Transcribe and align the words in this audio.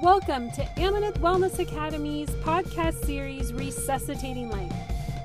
Welcome 0.00 0.52
to 0.52 0.62
Amaneth 0.76 1.18
Wellness 1.18 1.58
Academy's 1.58 2.28
podcast 2.44 3.04
series, 3.04 3.52
Resuscitating 3.52 4.48
Life, 4.48 4.72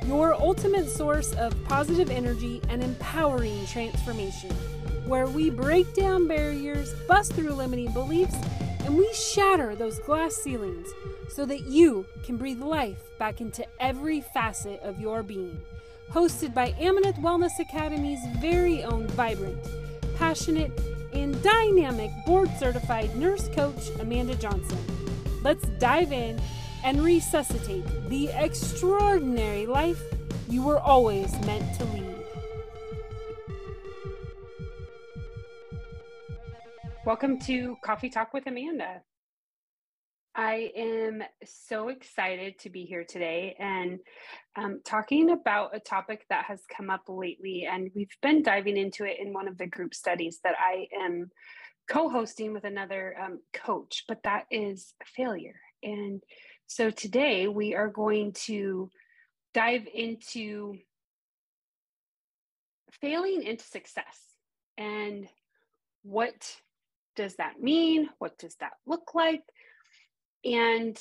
your 0.08 0.34
ultimate 0.34 0.90
source 0.90 1.32
of 1.34 1.54
positive 1.66 2.10
energy 2.10 2.60
and 2.70 2.84
empowering 2.84 3.68
transformation, 3.68 4.50
where 5.06 5.28
we 5.28 5.52
break 5.52 5.94
down 5.94 6.28
barriers, 6.28 6.92
bust 7.08 7.34
through 7.34 7.54
limiting 7.54 7.92
beliefs, 7.92 8.36
and 8.84 8.98
we 8.98 9.08
shatter 9.14 9.76
those 9.76 10.00
glass 10.00 10.34
ceilings 10.38 10.90
so 11.30 11.46
that 11.46 11.68
you 11.68 12.08
can 12.24 12.38
breathe 12.38 12.60
life 12.60 13.16
back 13.20 13.42
into 13.42 13.64
every 13.80 14.22
facet 14.22 14.82
of 14.82 15.00
your 15.00 15.22
being. 15.22 15.62
Hosted 16.12 16.52
by 16.56 16.72
Amaneth 16.72 17.22
Wellness 17.22 17.60
Academy's 17.60 18.26
very 18.40 18.84
own 18.84 19.06
vibrant, 19.10 19.60
passionate, 20.18 20.72
and 21.14 21.42
dynamic 21.44 22.12
board 22.26 22.50
certified 22.60 23.16
nurse 23.16 23.48
coach 23.50 23.90
Amanda 24.00 24.36
Johnsen. 24.36 24.78
Let's 25.44 25.68
dive 25.80 26.12
in 26.12 26.40
and 26.84 27.02
resuscitate 27.02 27.86
the 28.10 28.30
extraordinary 28.30 29.66
life 29.66 30.02
you 30.50 30.64
were 30.64 30.80
always 30.80 31.32
meant 31.46 31.78
to 31.80 31.86
lead. 31.86 32.04
Welcome 37.06 37.40
to 37.42 37.78
Coffee 37.84 38.10
Talk 38.10 38.34
with 38.34 38.48
Amanda. 38.48 39.02
I 40.36 40.72
am 40.76 41.24
so 41.46 41.90
excited 41.90 42.58
to 42.60 42.70
be 42.70 42.86
here 42.86 43.04
today 43.04 43.56
and 43.60 44.00
um, 44.56 44.82
talking 44.84 45.30
about 45.30 45.76
a 45.76 45.80
topic 45.80 46.26
that 46.30 46.46
has 46.46 46.60
come 46.76 46.90
up 46.90 47.04
lately. 47.08 47.68
And 47.72 47.92
we've 47.94 48.16
been 48.22 48.42
diving 48.42 48.76
into 48.78 49.06
it 49.06 49.18
in 49.20 49.32
one 49.32 49.48
of 49.48 49.58
the 49.58 49.68
group 49.68 49.94
studies 49.94 50.40
that 50.44 50.56
I 50.60 50.88
am 51.00 51.30
co 51.88 52.10
hosting 52.10 52.52
with 52.52 52.64
another 52.64 53.16
um, 53.22 53.42
coach, 53.54 54.06
but 54.08 54.24
that 54.24 54.46
is 54.50 54.94
failure. 55.06 55.60
And 55.84 56.24
so 56.66 56.90
today 56.90 57.48
we 57.48 57.76
are 57.76 57.90
going 57.90 58.34
to 58.46 58.90
dive 59.54 59.88
into 59.94 60.78
failing 63.02 63.44
into 63.44 63.64
success 63.66 64.20
and 64.78 65.28
what 66.02 66.56
does 67.16 67.36
that 67.36 67.62
mean? 67.62 68.10
What 68.18 68.38
does 68.40 68.56
that 68.56 68.74
look 68.88 69.14
like? 69.14 69.44
And 70.46 71.00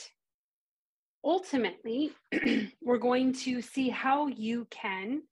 ultimately, 1.24 2.12
we're 2.82 2.98
going 2.98 3.32
to 3.32 3.60
see 3.62 3.88
how 3.88 4.26
you 4.28 4.66
can 4.70 5.22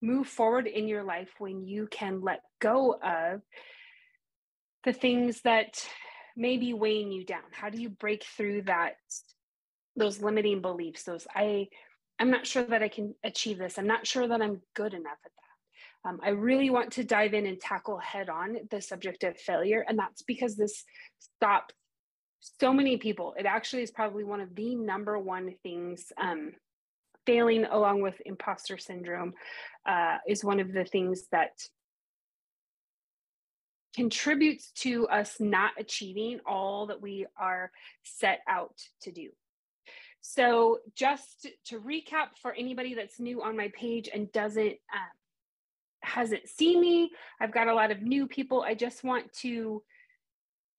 move 0.00 0.28
forward 0.28 0.66
in 0.66 0.88
your 0.88 1.02
life 1.02 1.30
when 1.38 1.66
you 1.66 1.88
can 1.90 2.20
let 2.20 2.40
go 2.60 2.94
of 3.02 3.42
the 4.84 4.92
things 4.92 5.40
that 5.42 5.84
may 6.36 6.56
be 6.56 6.72
weighing 6.72 7.10
you 7.10 7.24
down. 7.24 7.42
How 7.50 7.68
do 7.68 7.80
you 7.80 7.90
break 7.90 8.24
through 8.24 8.62
that 8.62 8.94
those 9.96 10.22
limiting 10.22 10.62
beliefs? 10.62 11.02
Those 11.02 11.26
I 11.34 11.68
I'm 12.20 12.30
not 12.30 12.46
sure 12.46 12.64
that 12.64 12.82
I 12.82 12.88
can 12.88 13.14
achieve 13.24 13.58
this. 13.58 13.78
I'm 13.78 13.86
not 13.86 14.06
sure 14.06 14.26
that 14.26 14.42
I'm 14.42 14.60
good 14.74 14.94
enough 14.94 15.18
at 15.24 15.30
that. 15.32 16.08
Um, 16.08 16.20
I 16.22 16.30
really 16.30 16.70
want 16.70 16.92
to 16.92 17.04
dive 17.04 17.34
in 17.34 17.46
and 17.46 17.60
tackle 17.60 17.98
head 17.98 18.28
on 18.28 18.56
the 18.70 18.80
subject 18.80 19.24
of 19.24 19.36
failure. 19.36 19.84
And 19.88 19.98
that's 19.98 20.22
because 20.22 20.56
this 20.56 20.84
stops 21.18 21.74
so 22.40 22.72
many 22.72 22.96
people. 22.96 23.34
It 23.38 23.46
actually 23.46 23.82
is 23.82 23.90
probably 23.90 24.24
one 24.24 24.40
of 24.40 24.54
the 24.54 24.74
number 24.74 25.18
one 25.18 25.54
things. 25.62 26.12
Um, 26.20 26.52
failing 27.26 27.66
along 27.66 28.00
with 28.00 28.14
imposter 28.24 28.78
syndrome 28.78 29.34
uh, 29.86 30.16
is 30.26 30.42
one 30.42 30.60
of 30.60 30.72
the 30.72 30.84
things 30.86 31.24
that 31.30 31.50
contributes 33.94 34.70
to 34.70 35.06
us 35.08 35.36
not 35.38 35.72
achieving 35.78 36.40
all 36.46 36.86
that 36.86 37.02
we 37.02 37.26
are 37.36 37.70
set 38.02 38.38
out 38.48 38.72
to 39.02 39.12
do. 39.12 39.28
So, 40.22 40.78
just 40.94 41.48
to 41.66 41.80
recap 41.80 42.28
for 42.40 42.54
anybody 42.54 42.94
that's 42.94 43.20
new 43.20 43.42
on 43.42 43.58
my 43.58 43.70
page 43.74 44.08
and 44.12 44.32
doesn't 44.32 44.66
um, 44.66 45.14
hasn't 46.00 46.48
seen 46.48 46.80
me, 46.80 47.10
I've 47.40 47.52
got 47.52 47.68
a 47.68 47.74
lot 47.74 47.90
of 47.90 48.00
new 48.00 48.26
people. 48.26 48.62
I 48.62 48.74
just 48.74 49.04
want 49.04 49.30
to 49.40 49.82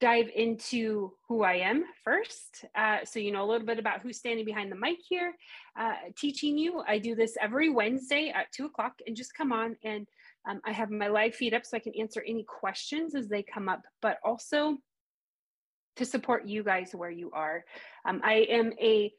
dive 0.00 0.30
into 0.34 1.12
who 1.28 1.42
I 1.42 1.54
am 1.56 1.84
first. 2.02 2.64
Uh, 2.74 2.98
so, 3.04 3.18
you 3.18 3.32
know, 3.32 3.44
a 3.44 3.48
little 3.48 3.66
bit 3.66 3.78
about 3.78 4.00
who's 4.00 4.18
standing 4.18 4.44
behind 4.44 4.72
the 4.72 4.76
mic 4.76 4.98
here, 5.06 5.34
uh, 5.78 5.94
teaching 6.16 6.56
you. 6.56 6.82
I 6.86 6.98
do 6.98 7.14
this 7.14 7.36
every 7.40 7.68
Wednesday 7.68 8.32
at 8.34 8.50
two 8.52 8.66
o'clock 8.66 8.94
and 9.06 9.14
just 9.14 9.34
come 9.34 9.52
on 9.52 9.76
and 9.84 10.06
um, 10.48 10.60
I 10.64 10.72
have 10.72 10.90
my 10.90 11.08
live 11.08 11.34
feed 11.34 11.52
up 11.52 11.66
so 11.66 11.76
I 11.76 11.80
can 11.80 11.92
answer 11.98 12.24
any 12.26 12.44
questions 12.44 13.14
as 13.14 13.28
they 13.28 13.42
come 13.42 13.68
up, 13.68 13.82
but 14.00 14.18
also 14.24 14.78
to 15.96 16.04
support 16.06 16.46
you 16.46 16.62
guys 16.64 16.92
where 16.94 17.10
you 17.10 17.30
are. 17.32 17.64
Um, 18.06 18.20
I 18.24 18.46
am 18.48 18.72
a 18.80 19.12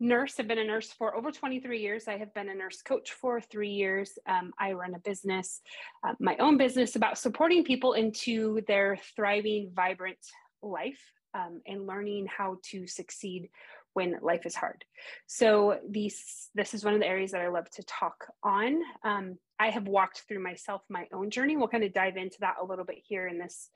nurse. 0.00 0.34
I've 0.38 0.48
been 0.48 0.58
a 0.58 0.64
nurse 0.64 0.92
for 0.92 1.14
over 1.16 1.30
23 1.30 1.80
years. 1.80 2.08
I 2.08 2.18
have 2.18 2.32
been 2.34 2.48
a 2.48 2.54
nurse 2.54 2.82
coach 2.82 3.12
for 3.12 3.40
three 3.40 3.70
years. 3.70 4.18
Um, 4.26 4.52
I 4.58 4.72
run 4.72 4.94
a 4.94 4.98
business, 4.98 5.60
uh, 6.06 6.14
my 6.20 6.36
own 6.36 6.56
business, 6.56 6.96
about 6.96 7.18
supporting 7.18 7.64
people 7.64 7.94
into 7.94 8.60
their 8.66 8.98
thriving, 9.16 9.72
vibrant 9.74 10.18
life 10.62 11.00
um, 11.34 11.60
and 11.66 11.86
learning 11.86 12.26
how 12.26 12.58
to 12.70 12.86
succeed 12.86 13.50
when 13.94 14.16
life 14.22 14.46
is 14.46 14.54
hard. 14.54 14.84
So 15.26 15.78
these, 15.88 16.50
this 16.54 16.74
is 16.74 16.84
one 16.84 16.94
of 16.94 17.00
the 17.00 17.06
areas 17.06 17.32
that 17.32 17.40
I 17.40 17.48
love 17.48 17.68
to 17.70 17.82
talk 17.82 18.26
on. 18.44 18.80
Um, 19.02 19.38
I 19.58 19.70
have 19.70 19.88
walked 19.88 20.22
through 20.28 20.42
myself 20.42 20.82
my 20.88 21.06
own 21.12 21.30
journey. 21.30 21.56
We'll 21.56 21.68
kind 21.68 21.84
of 21.84 21.92
dive 21.92 22.16
into 22.16 22.36
that 22.40 22.56
a 22.62 22.64
little 22.64 22.84
bit 22.84 22.98
here 23.02 23.26
in 23.26 23.38
this 23.38 23.70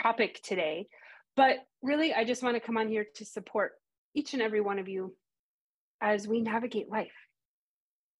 topic 0.00 0.42
today. 0.42 0.88
But 1.36 1.56
really, 1.82 2.12
I 2.12 2.24
just 2.24 2.42
want 2.42 2.56
to 2.56 2.60
come 2.60 2.76
on 2.76 2.88
here 2.88 3.06
to 3.14 3.24
support 3.24 3.72
each 4.14 4.34
and 4.34 4.42
every 4.42 4.60
one 4.60 4.78
of 4.78 4.88
you 4.88 5.14
as 6.02 6.26
we 6.26 6.40
navigate 6.40 6.90
life. 6.90 7.12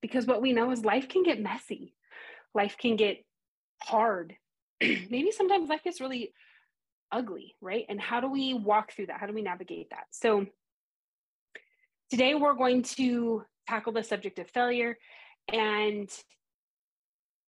Because 0.01 0.27
what 0.27 0.41
we 0.41 0.53
know 0.53 0.71
is 0.71 0.85
life 0.85 1.09
can 1.09 1.23
get 1.23 1.41
messy, 1.41 1.95
life 2.55 2.77
can 2.79 2.97
get 2.97 3.25
hard. 3.83 4.35
Maybe 4.81 5.31
sometimes 5.33 5.69
life 5.69 5.85
gets 5.85 6.01
really 6.01 6.33
ugly, 7.11 7.55
right? 7.61 7.85
And 7.89 8.01
how 8.01 8.21
do 8.21 8.31
we 8.31 8.55
walk 8.55 8.93
through 8.93 9.07
that? 9.07 9.21
How 9.21 9.27
do 9.27 9.35
we 9.35 9.43
navigate 9.43 9.91
that? 9.91 10.07
So, 10.11 10.47
today 12.11 12.35
we're 12.35 12.55
going 12.55 12.83
to 12.83 13.45
tackle 13.69 13.93
the 13.93 14.03
subject 14.03 14.39
of 14.39 14.49
failure 14.51 14.99
and 15.53 16.11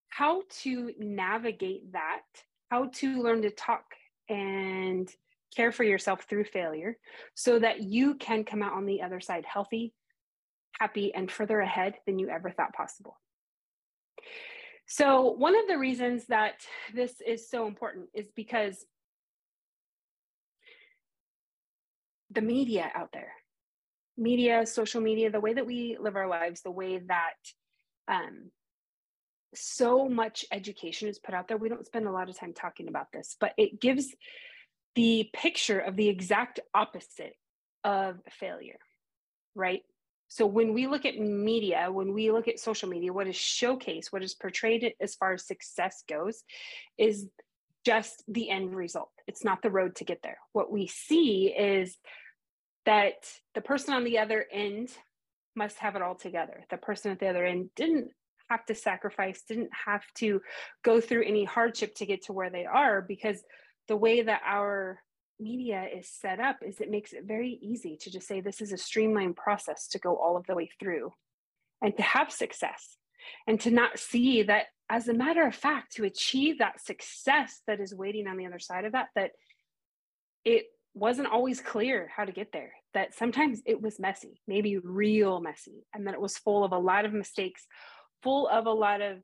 how 0.08 0.42
to 0.62 0.92
navigate 0.98 1.92
that, 1.92 2.22
how 2.70 2.88
to 2.94 3.22
learn 3.22 3.42
to 3.42 3.50
talk 3.50 3.84
and 4.28 5.08
care 5.56 5.72
for 5.72 5.84
yourself 5.84 6.24
through 6.28 6.44
failure 6.44 6.96
so 7.34 7.58
that 7.58 7.82
you 7.82 8.14
can 8.14 8.44
come 8.44 8.62
out 8.62 8.72
on 8.72 8.86
the 8.86 9.02
other 9.02 9.20
side 9.20 9.44
healthy, 9.44 9.92
happy, 10.78 11.14
and 11.14 11.30
further 11.30 11.60
ahead 11.60 11.94
than 12.06 12.18
you 12.18 12.28
ever 12.28 12.50
thought 12.50 12.72
possible. 12.72 13.18
So, 14.86 15.30
one 15.30 15.56
of 15.56 15.66
the 15.66 15.78
reasons 15.78 16.26
that 16.26 16.66
this 16.94 17.14
is 17.26 17.48
so 17.48 17.66
important 17.66 18.08
is 18.12 18.26
because 18.36 18.84
the 22.30 22.42
media 22.42 22.90
out 22.94 23.10
there, 23.12 23.32
media, 24.16 24.66
social 24.66 25.00
media, 25.00 25.30
the 25.30 25.40
way 25.40 25.54
that 25.54 25.66
we 25.66 25.96
live 25.98 26.16
our 26.16 26.28
lives, 26.28 26.62
the 26.62 26.70
way 26.70 26.98
that 26.98 27.34
um, 28.08 28.50
so 29.54 30.08
much 30.08 30.44
education 30.52 31.08
is 31.08 31.18
put 31.18 31.34
out 31.34 31.48
there. 31.48 31.56
We 31.56 31.68
don't 31.68 31.86
spend 31.86 32.06
a 32.06 32.12
lot 32.12 32.28
of 32.28 32.38
time 32.38 32.52
talking 32.52 32.88
about 32.88 33.12
this, 33.12 33.36
but 33.40 33.52
it 33.56 33.80
gives 33.80 34.14
the 34.94 35.30
picture 35.32 35.80
of 35.80 35.96
the 35.96 36.08
exact 36.08 36.60
opposite 36.74 37.34
of 37.82 38.20
failure, 38.30 38.78
right? 39.54 39.82
So 40.34 40.46
when 40.46 40.74
we 40.74 40.88
look 40.88 41.04
at 41.04 41.16
media, 41.16 41.86
when 41.92 42.12
we 42.12 42.32
look 42.32 42.48
at 42.48 42.58
social 42.58 42.88
media, 42.88 43.12
what 43.12 43.28
is 43.28 43.36
showcased, 43.36 44.06
what 44.10 44.24
is 44.24 44.34
portrayed 44.34 44.92
as 45.00 45.14
far 45.14 45.34
as 45.34 45.46
success 45.46 46.02
goes, 46.08 46.42
is 46.98 47.28
just 47.86 48.24
the 48.26 48.50
end 48.50 48.74
result. 48.74 49.12
It's 49.28 49.44
not 49.44 49.62
the 49.62 49.70
road 49.70 49.94
to 49.96 50.04
get 50.04 50.22
there. 50.24 50.38
What 50.52 50.72
we 50.72 50.88
see 50.88 51.54
is 51.56 51.96
that 52.84 53.14
the 53.54 53.60
person 53.60 53.94
on 53.94 54.02
the 54.02 54.18
other 54.18 54.44
end 54.50 54.90
must 55.54 55.78
have 55.78 55.94
it 55.94 56.02
all 56.02 56.16
together. 56.16 56.64
The 56.68 56.78
person 56.78 57.12
at 57.12 57.20
the 57.20 57.28
other 57.28 57.44
end 57.44 57.70
didn't 57.76 58.08
have 58.50 58.66
to 58.66 58.74
sacrifice, 58.74 59.44
didn't 59.46 59.70
have 59.86 60.02
to 60.16 60.40
go 60.82 61.00
through 61.00 61.26
any 61.26 61.44
hardship 61.44 61.94
to 61.98 62.06
get 62.06 62.24
to 62.24 62.32
where 62.32 62.50
they 62.50 62.64
are 62.64 63.00
because 63.02 63.40
the 63.86 63.96
way 63.96 64.22
that 64.22 64.42
our 64.44 64.98
media 65.40 65.86
is 65.92 66.08
set 66.08 66.40
up 66.40 66.58
is 66.62 66.80
it 66.80 66.90
makes 66.90 67.12
it 67.12 67.24
very 67.24 67.58
easy 67.60 67.96
to 68.00 68.10
just 68.10 68.26
say 68.26 68.40
this 68.40 68.60
is 68.60 68.72
a 68.72 68.76
streamlined 68.76 69.36
process 69.36 69.88
to 69.88 69.98
go 69.98 70.16
all 70.16 70.36
of 70.36 70.46
the 70.46 70.54
way 70.54 70.70
through 70.78 71.12
and 71.82 71.96
to 71.96 72.02
have 72.02 72.30
success 72.30 72.96
and 73.46 73.60
to 73.60 73.70
not 73.70 73.98
see 73.98 74.42
that 74.42 74.66
as 74.88 75.08
a 75.08 75.14
matter 75.14 75.46
of 75.46 75.54
fact 75.54 75.96
to 75.96 76.04
achieve 76.04 76.58
that 76.58 76.80
success 76.80 77.62
that 77.66 77.80
is 77.80 77.94
waiting 77.94 78.26
on 78.26 78.36
the 78.36 78.46
other 78.46 78.58
side 78.58 78.84
of 78.84 78.92
that 78.92 79.08
that 79.14 79.32
it 80.44 80.66
wasn't 80.94 81.26
always 81.26 81.60
clear 81.60 82.10
how 82.14 82.24
to 82.24 82.32
get 82.32 82.52
there 82.52 82.72
that 82.92 83.14
sometimes 83.14 83.60
it 83.66 83.80
was 83.80 83.98
messy 83.98 84.40
maybe 84.46 84.78
real 84.78 85.40
messy 85.40 85.84
and 85.92 86.06
that 86.06 86.14
it 86.14 86.20
was 86.20 86.38
full 86.38 86.64
of 86.64 86.72
a 86.72 86.78
lot 86.78 87.04
of 87.04 87.12
mistakes 87.12 87.66
full 88.22 88.46
of 88.48 88.66
a 88.66 88.72
lot 88.72 89.00
of 89.00 89.18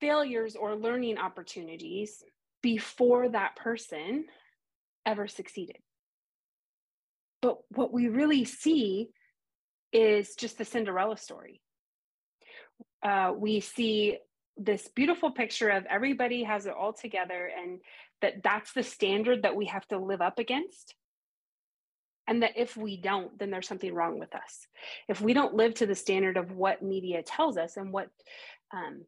failures 0.00 0.56
or 0.56 0.74
learning 0.74 1.18
opportunities 1.18 2.24
before 2.62 3.28
that 3.28 3.54
person 3.56 4.24
ever 5.06 5.26
succeeded. 5.28 5.78
but 7.40 7.58
what 7.70 7.92
we 7.92 8.08
really 8.08 8.44
see 8.44 9.08
is 9.92 10.34
just 10.36 10.58
the 10.58 10.64
Cinderella 10.64 11.16
story. 11.16 11.60
Uh, 13.02 13.32
we 13.36 13.60
see 13.60 14.18
this 14.56 14.88
beautiful 14.88 15.30
picture 15.30 15.68
of 15.68 15.84
everybody 15.86 16.44
has 16.44 16.66
it 16.66 16.74
all 16.78 16.92
together 16.92 17.50
and 17.58 17.80
that 18.20 18.42
that's 18.42 18.72
the 18.72 18.82
standard 18.82 19.42
that 19.42 19.56
we 19.56 19.66
have 19.66 19.86
to 19.88 19.98
live 19.98 20.20
up 20.20 20.38
against 20.38 20.94
and 22.28 22.42
that 22.42 22.52
if 22.56 22.76
we 22.76 22.96
don't 22.96 23.38
then 23.38 23.50
there's 23.50 23.66
something 23.66 23.94
wrong 23.94 24.18
with 24.18 24.34
us 24.34 24.66
if 25.08 25.20
we 25.20 25.32
don't 25.32 25.54
live 25.54 25.74
to 25.74 25.86
the 25.86 25.94
standard 25.94 26.36
of 26.36 26.52
what 26.52 26.82
media 26.82 27.22
tells 27.22 27.56
us 27.56 27.76
and 27.76 27.92
what 27.92 28.08
um, 28.74 29.04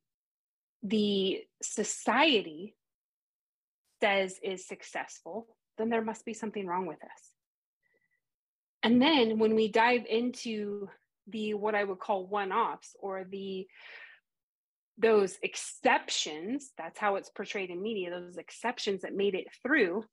the 0.82 1.40
society 1.62 2.74
says 4.02 4.38
is 4.42 4.66
successful 4.66 5.46
then 5.78 5.90
there 5.90 6.04
must 6.04 6.24
be 6.24 6.34
something 6.34 6.66
wrong 6.66 6.86
with 6.86 7.02
us. 7.02 7.30
And 8.82 9.00
then 9.00 9.38
when 9.38 9.54
we 9.54 9.68
dive 9.70 10.04
into 10.08 10.88
the 11.26 11.54
what 11.54 11.74
i 11.74 11.82
would 11.82 11.98
call 11.98 12.26
one-offs 12.26 12.94
or 13.00 13.24
the 13.24 13.66
those 14.98 15.38
exceptions 15.42 16.70
that's 16.76 16.98
how 16.98 17.16
it's 17.16 17.30
portrayed 17.30 17.70
in 17.70 17.82
media 17.82 18.10
those 18.10 18.36
exceptions 18.36 19.00
that 19.00 19.14
made 19.14 19.34
it 19.34 19.46
through 19.62 20.04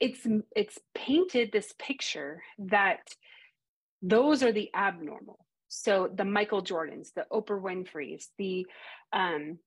it's 0.00 0.26
it's 0.54 0.78
painted 0.94 1.50
this 1.52 1.72
picture 1.78 2.42
that 2.58 3.00
those 4.02 4.42
are 4.42 4.52
the 4.52 4.68
abnormal. 4.74 5.38
So 5.68 6.10
the 6.14 6.24
michael 6.24 6.62
jordans 6.62 7.08
the 7.14 7.26
oprah 7.32 7.60
winfrey's 7.60 8.28
the 8.38 8.66
um 9.12 9.58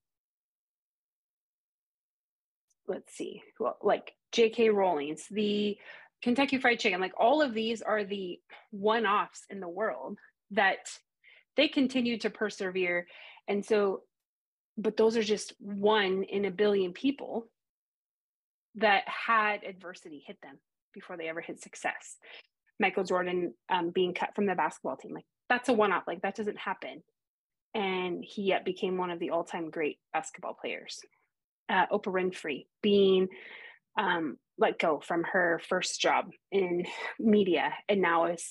let's 2.88 3.16
see 3.16 3.42
well, 3.60 3.78
like 3.82 4.14
jk 4.38 4.74
rowling's 4.74 5.26
the 5.32 5.78
kentucky 6.22 6.58
fried 6.58 6.80
chicken 6.80 7.02
like 7.02 7.14
all 7.20 7.42
of 7.42 7.54
these 7.54 7.82
are 7.82 8.04
the 8.04 8.40
one-offs 8.72 9.46
in 9.50 9.60
the 9.60 9.68
world 9.68 10.18
that 10.52 10.90
they 11.56 11.68
continue 11.68 12.18
to 12.18 12.30
persevere 12.30 13.08
and 13.48 13.64
so, 13.66 14.02
but 14.78 14.98
those 14.98 15.18
are 15.18 15.24
just 15.24 15.54
one 15.60 16.24
in 16.24 16.46
a 16.46 16.52
billion 16.52 16.94
people 16.94 17.48
that 18.76 19.04
had 19.08 19.64
adversity 19.64 20.24
hit 20.26 20.38
them 20.42 20.60
before 20.94 21.18
they 21.18 21.30
ever 21.30 21.42
hit 21.42 21.62
success. 21.62 22.18
Michael 22.80 23.04
Jordan 23.04 23.54
um, 23.70 23.90
being 23.90 24.14
cut 24.14 24.36
from 24.36 24.46
the 24.46 24.54
basketball 24.54 24.98
team, 24.98 25.14
like 25.14 25.26
that's 25.50 25.70
a 25.70 25.74
one 25.74 25.92
off, 25.92 26.04
like 26.06 26.22
that 26.22 26.36
doesn't 26.36 26.60
happen. 26.60 27.02
And 27.74 28.24
he 28.24 28.44
yet 28.44 28.66
became 28.66 28.98
one 28.98 29.10
of 29.10 29.20
the 29.20 29.32
all 29.32 29.44
time 29.44 29.72
great 29.72 29.98
basketball 30.14 30.54
players. 30.54 31.00
Uh, 31.70 31.86
Oprah 31.88 32.14
Winfrey 32.14 32.68
being 32.82 33.28
um, 33.98 34.38
let 34.58 34.80
go 34.80 35.00
from 35.00 35.24
her 35.24 35.62
first 35.68 36.00
job 36.00 36.32
in 36.52 36.86
media 37.20 37.74
and 37.90 38.02
now 38.02 38.26
is 38.26 38.48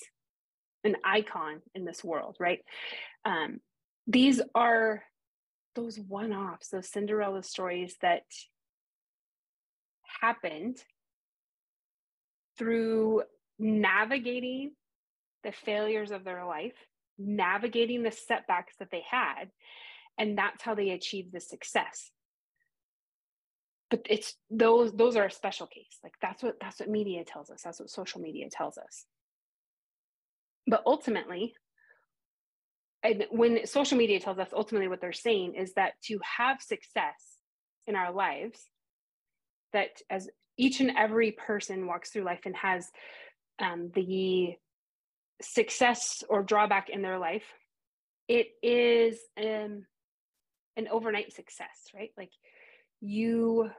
an 0.83 0.95
icon 1.03 1.61
in 1.73 1.85
this 1.85 2.03
world, 2.03 2.37
right? 2.39 2.59
Um, 3.25 3.59
these 4.05 4.41
are 4.55 5.03
those 5.75 5.99
one 5.99 6.33
offs, 6.33 6.69
those 6.69 6.89
Cinderella 6.89 7.43
stories 7.43 7.95
that 8.01 8.23
happened 10.21 10.77
through 12.57 13.23
navigating 13.59 14.71
the 15.43 15.51
failures 15.51 16.11
of 16.11 16.23
their 16.23 16.45
life, 16.45 16.75
navigating 17.17 18.03
the 18.03 18.11
setbacks 18.11 18.73
that 18.79 18.89
they 18.91 19.03
had, 19.09 19.49
and 20.17 20.37
that's 20.37 20.63
how 20.63 20.73
they 20.73 20.89
achieved 20.89 21.31
the 21.31 21.39
success. 21.39 22.11
But 23.89 24.05
it's 24.09 24.35
those 24.49 24.91
those 24.91 25.15
are 25.15 25.25
a 25.25 25.31
special 25.31 25.67
case. 25.67 25.97
Like 26.03 26.13
that's 26.21 26.43
what 26.43 26.57
that's 26.59 26.79
what 26.79 26.89
media 26.89 27.23
tells 27.23 27.49
us. 27.49 27.61
That's 27.63 27.79
what 27.79 27.89
social 27.89 28.19
media 28.19 28.49
tells 28.49 28.77
us. 28.77 29.05
But 30.67 30.83
ultimately, 30.85 31.53
and 33.03 33.25
when 33.31 33.65
social 33.65 33.97
media 33.97 34.19
tells 34.19 34.39
us 34.39 34.49
ultimately 34.53 34.89
what 34.89 34.99
they're 34.99 35.13
saying 35.13 35.55
is 35.55 35.73
that 35.73 35.93
to 36.03 36.19
have 36.37 36.61
success 36.61 37.37
in 37.85 37.95
our 37.95 38.11
lives 38.11 38.59
that 39.73 40.01
as 40.09 40.29
each 40.57 40.79
and 40.79 40.91
every 40.97 41.31
person 41.31 41.87
walks 41.87 42.09
through 42.09 42.23
life 42.23 42.41
and 42.45 42.55
has 42.55 42.89
um, 43.59 43.91
the 43.93 44.55
success 45.41 46.23
or 46.29 46.43
drawback 46.43 46.89
in 46.89 47.01
their 47.01 47.19
life 47.19 47.45
it 48.27 48.47
is 48.61 49.19
um, 49.37 49.85
an 50.75 50.87
overnight 50.91 51.31
success 51.31 51.91
right 51.93 52.11
like 52.17 52.31
you 53.01 53.69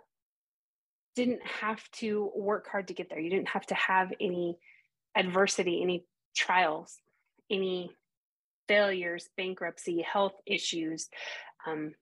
didn't 1.16 1.40
have 1.60 1.82
to 1.90 2.30
work 2.34 2.68
hard 2.70 2.88
to 2.88 2.94
get 2.94 3.10
there 3.10 3.18
you 3.18 3.30
didn't 3.30 3.48
have 3.48 3.66
to 3.66 3.74
have 3.74 4.12
any 4.20 4.56
adversity 5.16 5.82
any 5.82 6.04
trials 6.36 6.98
any 7.50 7.90
failures, 8.68 9.28
bankruptcy, 9.36 10.02
health 10.02 10.34
issues, 10.46 11.08
um, 11.66 11.92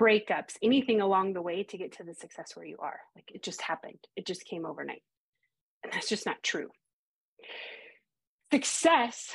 breakups, 0.00 0.56
anything 0.62 1.00
along 1.00 1.34
the 1.34 1.42
way 1.42 1.64
to 1.64 1.76
get 1.76 1.92
to 1.92 2.04
the 2.04 2.14
success 2.14 2.52
where 2.54 2.64
you 2.64 2.76
are. 2.78 3.00
Like 3.14 3.30
it 3.34 3.42
just 3.42 3.60
happened, 3.60 3.98
it 4.16 4.26
just 4.26 4.46
came 4.46 4.64
overnight. 4.64 5.02
And 5.82 5.92
that's 5.92 6.08
just 6.08 6.24
not 6.24 6.42
true. 6.42 6.70
Success, 8.52 9.30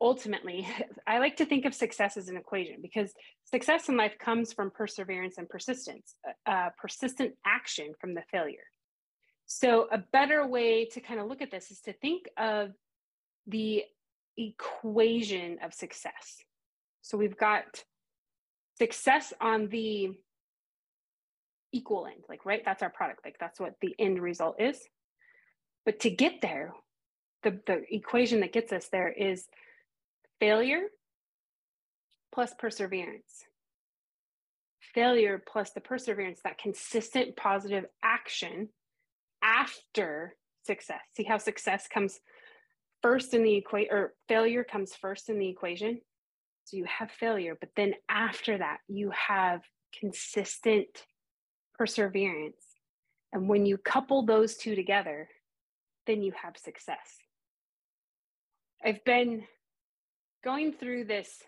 ultimately, 0.00 0.66
I 1.06 1.18
like 1.18 1.36
to 1.36 1.44
think 1.44 1.64
of 1.64 1.74
success 1.74 2.16
as 2.16 2.28
an 2.28 2.36
equation 2.36 2.76
because 2.82 3.12
success 3.44 3.88
in 3.88 3.96
life 3.96 4.14
comes 4.18 4.52
from 4.52 4.70
perseverance 4.70 5.38
and 5.38 5.48
persistence, 5.48 6.14
uh, 6.46 6.50
uh 6.50 6.70
persistent 6.80 7.34
action 7.44 7.92
from 8.00 8.14
the 8.14 8.22
failure. 8.30 8.66
So, 9.46 9.88
a 9.90 9.98
better 9.98 10.46
way 10.46 10.84
to 10.86 11.00
kind 11.00 11.18
of 11.18 11.26
look 11.26 11.42
at 11.42 11.50
this 11.50 11.70
is 11.70 11.80
to 11.80 11.92
think 11.92 12.26
of 12.38 12.70
the 13.46 13.84
equation 14.36 15.58
of 15.62 15.74
success. 15.74 16.44
So 17.02 17.18
we've 17.18 17.36
got 17.36 17.84
success 18.78 19.32
on 19.40 19.68
the 19.68 20.10
equal 21.72 22.06
end, 22.06 22.24
like, 22.28 22.44
right? 22.46 22.62
That's 22.64 22.82
our 22.82 22.90
product. 22.90 23.24
Like, 23.24 23.36
that's 23.38 23.60
what 23.60 23.74
the 23.80 23.94
end 23.98 24.20
result 24.20 24.60
is. 24.60 24.78
But 25.84 26.00
to 26.00 26.10
get 26.10 26.40
there, 26.42 26.72
the, 27.42 27.60
the 27.66 27.82
equation 27.90 28.40
that 28.40 28.52
gets 28.52 28.72
us 28.72 28.88
there 28.90 29.10
is 29.10 29.46
failure 30.40 30.86
plus 32.32 32.52
perseverance. 32.58 33.44
Failure 34.94 35.40
plus 35.46 35.70
the 35.70 35.80
perseverance, 35.80 36.40
that 36.42 36.58
consistent 36.58 37.36
positive 37.36 37.84
action 38.02 38.68
after 39.42 40.34
success. 40.64 41.00
See 41.16 41.22
how 41.22 41.38
success 41.38 41.86
comes 41.86 42.18
first 43.02 43.34
in 43.34 43.42
the 43.42 43.54
equation 43.54 43.92
or 43.92 44.14
failure 44.28 44.64
comes 44.64 44.94
first 44.94 45.28
in 45.28 45.38
the 45.38 45.48
equation 45.48 46.00
so 46.64 46.76
you 46.76 46.84
have 46.84 47.10
failure 47.10 47.56
but 47.58 47.70
then 47.76 47.94
after 48.08 48.58
that 48.58 48.78
you 48.88 49.10
have 49.10 49.62
consistent 49.98 51.04
perseverance 51.74 52.62
and 53.32 53.48
when 53.48 53.64
you 53.64 53.78
couple 53.78 54.24
those 54.24 54.56
two 54.56 54.74
together 54.74 55.28
then 56.06 56.22
you 56.22 56.32
have 56.40 56.56
success 56.56 57.16
i've 58.84 59.02
been 59.04 59.42
going 60.42 60.72
through 60.72 61.04
this 61.04 61.42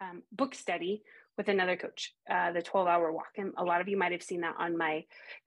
um, 0.00 0.22
book 0.32 0.54
study 0.54 1.02
with 1.36 1.48
another 1.48 1.76
coach, 1.76 2.14
uh, 2.30 2.52
the 2.52 2.62
12 2.62 2.88
hour 2.88 3.12
walk. 3.12 3.32
And 3.36 3.52
a 3.58 3.64
lot 3.64 3.80
of 3.80 3.88
you 3.88 3.96
might 3.96 4.12
have 4.12 4.22
seen 4.22 4.40
that 4.40 4.54
on 4.58 4.76
my 4.76 5.04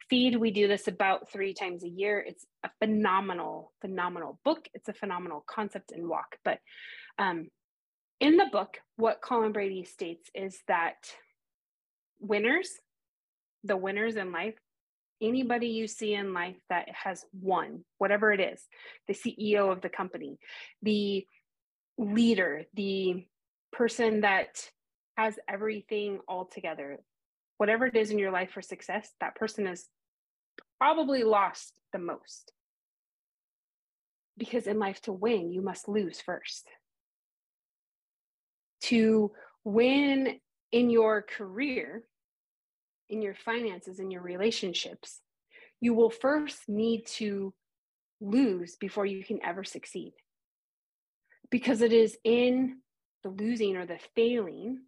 feed. 0.09 0.35
We 0.35 0.51
do 0.51 0.67
this 0.67 0.87
about 0.87 1.31
three 1.31 1.53
times 1.53 1.83
a 1.83 1.89
year. 1.89 2.23
It's 2.25 2.45
a 2.63 2.69
phenomenal, 2.79 3.73
phenomenal 3.81 4.39
book. 4.45 4.67
It's 4.73 4.89
a 4.89 4.93
phenomenal 4.93 5.43
concept 5.47 5.91
and 5.91 6.07
walk. 6.07 6.37
But 6.45 6.59
um, 7.17 7.47
in 8.19 8.37
the 8.37 8.47
book, 8.51 8.77
what 8.97 9.21
Colin 9.21 9.51
Brady 9.51 9.83
states 9.83 10.29
is 10.35 10.59
that 10.67 10.95
winners, 12.19 12.69
the 13.63 13.77
winners 13.77 14.15
in 14.15 14.31
life, 14.31 14.55
anybody 15.21 15.67
you 15.67 15.87
see 15.87 16.13
in 16.13 16.33
life 16.33 16.55
that 16.69 16.87
has 17.03 17.25
won, 17.33 17.83
whatever 17.97 18.31
it 18.31 18.39
is, 18.39 18.61
the 19.07 19.13
CEO 19.13 19.71
of 19.71 19.81
the 19.81 19.89
company, 19.89 20.37
the 20.81 21.25
leader, 21.99 22.63
the 22.73 23.25
person 23.73 24.21
that 24.21 24.69
has 25.17 25.37
everything 25.49 26.19
all 26.27 26.45
together. 26.45 26.99
Whatever 27.57 27.87
it 27.87 27.95
is 27.95 28.09
in 28.09 28.17
your 28.17 28.31
life 28.31 28.51
for 28.51 28.61
success, 28.61 29.11
that 29.19 29.35
person 29.35 29.65
has 29.65 29.85
probably 30.79 31.23
lost 31.23 31.73
the 31.91 31.99
most. 31.99 32.53
Because 34.37 34.65
in 34.65 34.79
life, 34.79 35.01
to 35.01 35.11
win, 35.11 35.51
you 35.51 35.61
must 35.61 35.89
lose 35.89 36.21
first. 36.21 36.69
To 38.83 39.33
win 39.65 40.39
in 40.71 40.89
your 40.89 41.21
career, 41.21 42.03
in 43.09 43.21
your 43.21 43.35
finances, 43.35 43.99
in 43.99 44.09
your 44.09 44.21
relationships, 44.21 45.19
you 45.81 45.93
will 45.93 46.09
first 46.09 46.69
need 46.69 47.05
to 47.07 47.53
lose 48.21 48.77
before 48.77 49.05
you 49.05 49.25
can 49.25 49.39
ever 49.43 49.65
succeed. 49.65 50.13
Because 51.51 51.81
it 51.81 51.93
is 51.93 52.17
in 52.23 52.77
the 53.23 53.29
losing 53.29 53.75
or 53.75 53.85
the 53.85 53.99
failing 54.15 54.79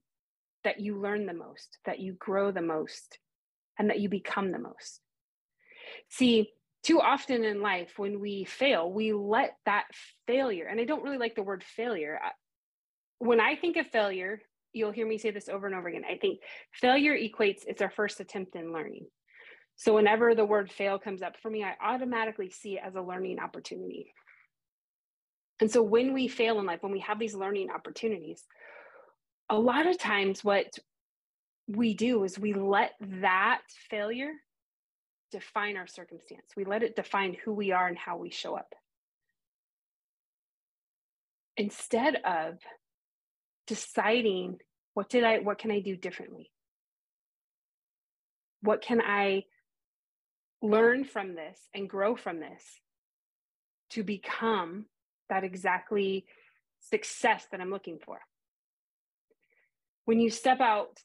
that 0.64 0.80
you 0.80 1.00
learn 1.00 1.26
the 1.26 1.34
most, 1.34 1.80
that 1.86 2.00
you 2.00 2.14
grow 2.14 2.52
the 2.52 2.62
most, 2.62 3.18
and 3.80 3.90
that 3.90 4.00
you 4.00 4.10
become 4.10 4.52
the 4.52 4.60
most. 4.60 5.02
See, 6.10 6.52
too 6.84 7.00
often 7.00 7.44
in 7.44 7.62
life, 7.62 7.94
when 7.98 8.20
we 8.20 8.44
fail, 8.44 8.92
we 8.92 9.14
let 9.14 9.56
that 9.66 9.86
failure, 10.28 10.66
and 10.66 10.80
I 10.80 10.86
don't 10.86 11.04
really 11.04 11.18
like 11.18 11.36
the 11.36 11.44
word 11.44 11.64
failure. 11.64 12.20
When 13.20 13.40
I 13.40 13.56
think 13.56 13.78
of 13.78 13.88
failure, 13.88 14.42
you'll 14.74 14.92
hear 14.92 15.08
me 15.08 15.18
say 15.18 15.32
this 15.32 15.50
over 15.50 15.68
and 15.68 15.76
over 15.76 15.88
again. 15.88 16.04
I 16.10 16.18
think 16.18 16.40
failure 16.74 17.18
equates 17.18 17.62
it's 17.68 17.82
our 17.82 17.92
first 17.92 18.20
attempt 18.20 18.56
in 18.56 18.74
learning. 18.74 19.06
So 19.76 19.96
whenever 19.96 20.36
the 20.36 20.46
word 20.46 20.72
fail 20.72 21.00
comes 21.00 21.22
up 21.22 21.36
for 21.42 21.50
me, 21.50 21.64
I 21.64 21.76
automatically 21.84 22.52
see 22.52 22.76
it 22.78 22.82
as 22.86 22.96
a 22.96 23.02
learning 23.02 23.40
opportunity. 23.40 24.14
And 25.62 25.70
so 25.70 25.84
when 25.84 26.14
we 26.14 26.28
fail 26.28 26.60
in 26.60 26.66
life, 26.66 26.82
when 26.82 26.92
we 26.92 27.02
have 27.02 27.20
these 27.20 27.36
learning 27.36 27.70
opportunities, 27.70 28.44
a 29.48 29.58
lot 29.58 29.86
of 29.86 30.00
times 30.00 30.44
what 30.44 30.80
we 31.68 31.94
do 31.94 32.24
is 32.24 32.40
we 32.40 32.54
let 32.54 32.94
that 33.22 33.62
failure 33.90 34.32
define 35.32 35.78
our 35.78 35.86
circumstance. 35.86 36.48
We 36.58 36.66
let 36.66 36.82
it 36.82 36.96
define 36.96 37.38
who 37.46 37.54
we 37.54 37.72
are 37.72 37.88
and 37.88 37.98
how 37.98 38.18
we 38.18 38.32
show 38.32 38.56
up. 38.56 38.74
Instead 41.56 42.16
of 42.26 42.58
deciding 43.68 44.58
what 44.96 45.10
did 45.10 45.24
I 45.24 45.40
what 45.40 45.60
can 45.60 45.70
I 45.70 45.80
do 45.80 45.96
differently? 45.96 46.50
What 48.62 48.82
can 48.82 49.00
I 49.00 49.44
learn 50.62 51.04
from 51.04 51.36
this 51.36 51.60
and 51.74 51.90
grow 51.90 52.16
from 52.16 52.40
this 52.40 52.64
to 53.92 54.04
become 54.04 54.86
that 55.32 55.44
exactly 55.44 56.26
success 56.92 57.48
that 57.52 57.60
I'm 57.60 57.72
looking 57.72 57.98
for? 58.06 58.20
When 60.06 60.20
you 60.20 60.30
step 60.30 60.60
out 60.60 61.00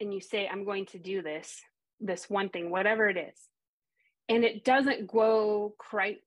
and 0.00 0.12
you 0.12 0.20
say, 0.20 0.48
I'm 0.50 0.64
going 0.64 0.86
to 0.86 0.98
do 0.98 1.22
this, 1.22 1.60
this 2.00 2.28
one 2.28 2.48
thing, 2.48 2.70
whatever 2.70 3.08
it 3.08 3.16
is, 3.16 3.38
and 4.28 4.44
it 4.44 4.64
doesn't 4.64 5.06
go 5.06 5.74
quite, 5.78 6.18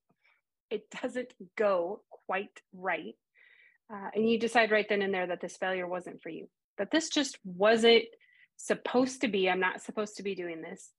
it 0.70 0.84
doesn't 1.02 1.34
go 1.58 2.02
quite 2.26 2.62
right. 2.74 3.16
Uh, 3.92 4.10
and 4.16 4.30
you 4.30 4.40
decide 4.40 4.72
right 4.72 4.88
then 4.88 5.02
and 5.02 5.14
there 5.14 5.28
that 5.28 5.42
this 5.42 5.58
failure 5.58 5.88
wasn't 5.88 6.22
for 6.22 6.30
you, 6.30 6.48
that 6.78 6.92
this 6.92 7.10
just 7.10 7.38
wasn't 7.44 8.06
supposed 8.58 9.22
to 9.22 9.28
be, 9.28 9.50
I'm 9.50 9.60
not 9.60 9.82
supposed 9.82 10.18
to 10.18 10.24
be 10.24 10.36
doing 10.36 10.62
this. 10.62 10.92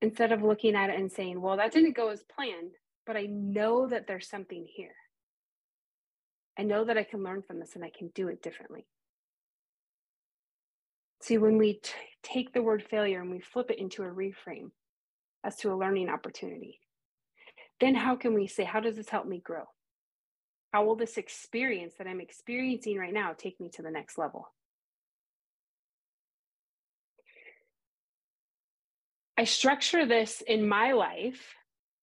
Instead 0.00 0.32
of 0.32 0.42
looking 0.42 0.74
at 0.74 0.90
it 0.90 0.98
and 0.98 1.12
saying, 1.12 1.40
well, 1.40 1.56
that 1.56 1.72
didn't 1.72 1.96
go 1.96 2.08
as 2.08 2.22
planned, 2.34 2.72
but 3.06 3.16
I 3.16 3.26
know 3.26 3.86
that 3.88 4.06
there's 4.06 4.28
something 4.28 4.66
here. 4.68 4.94
I 6.58 6.62
know 6.62 6.84
that 6.84 6.98
I 6.98 7.04
can 7.04 7.22
learn 7.22 7.42
from 7.42 7.58
this 7.58 7.74
and 7.74 7.84
I 7.84 7.90
can 7.96 8.08
do 8.14 8.28
it 8.28 8.42
differently. 8.42 8.86
See, 11.22 11.38
when 11.38 11.56
we 11.56 11.74
t- 11.74 11.92
take 12.22 12.52
the 12.52 12.62
word 12.62 12.82
failure 12.82 13.20
and 13.20 13.30
we 13.30 13.40
flip 13.40 13.70
it 13.70 13.78
into 13.78 14.02
a 14.02 14.06
reframe 14.06 14.70
as 15.44 15.56
to 15.56 15.72
a 15.72 15.76
learning 15.76 16.08
opportunity, 16.08 16.80
then 17.80 17.94
how 17.94 18.16
can 18.16 18.34
we 18.34 18.46
say, 18.46 18.64
how 18.64 18.80
does 18.80 18.96
this 18.96 19.08
help 19.08 19.26
me 19.26 19.38
grow? 19.38 19.64
How 20.72 20.84
will 20.84 20.96
this 20.96 21.16
experience 21.16 21.94
that 21.98 22.06
I'm 22.06 22.20
experiencing 22.20 22.98
right 22.98 23.12
now 23.12 23.34
take 23.36 23.60
me 23.60 23.70
to 23.74 23.82
the 23.82 23.90
next 23.90 24.18
level? 24.18 24.52
I 29.36 29.44
structure 29.44 30.06
this 30.06 30.42
in 30.46 30.68
my 30.68 30.92
life 30.92 31.54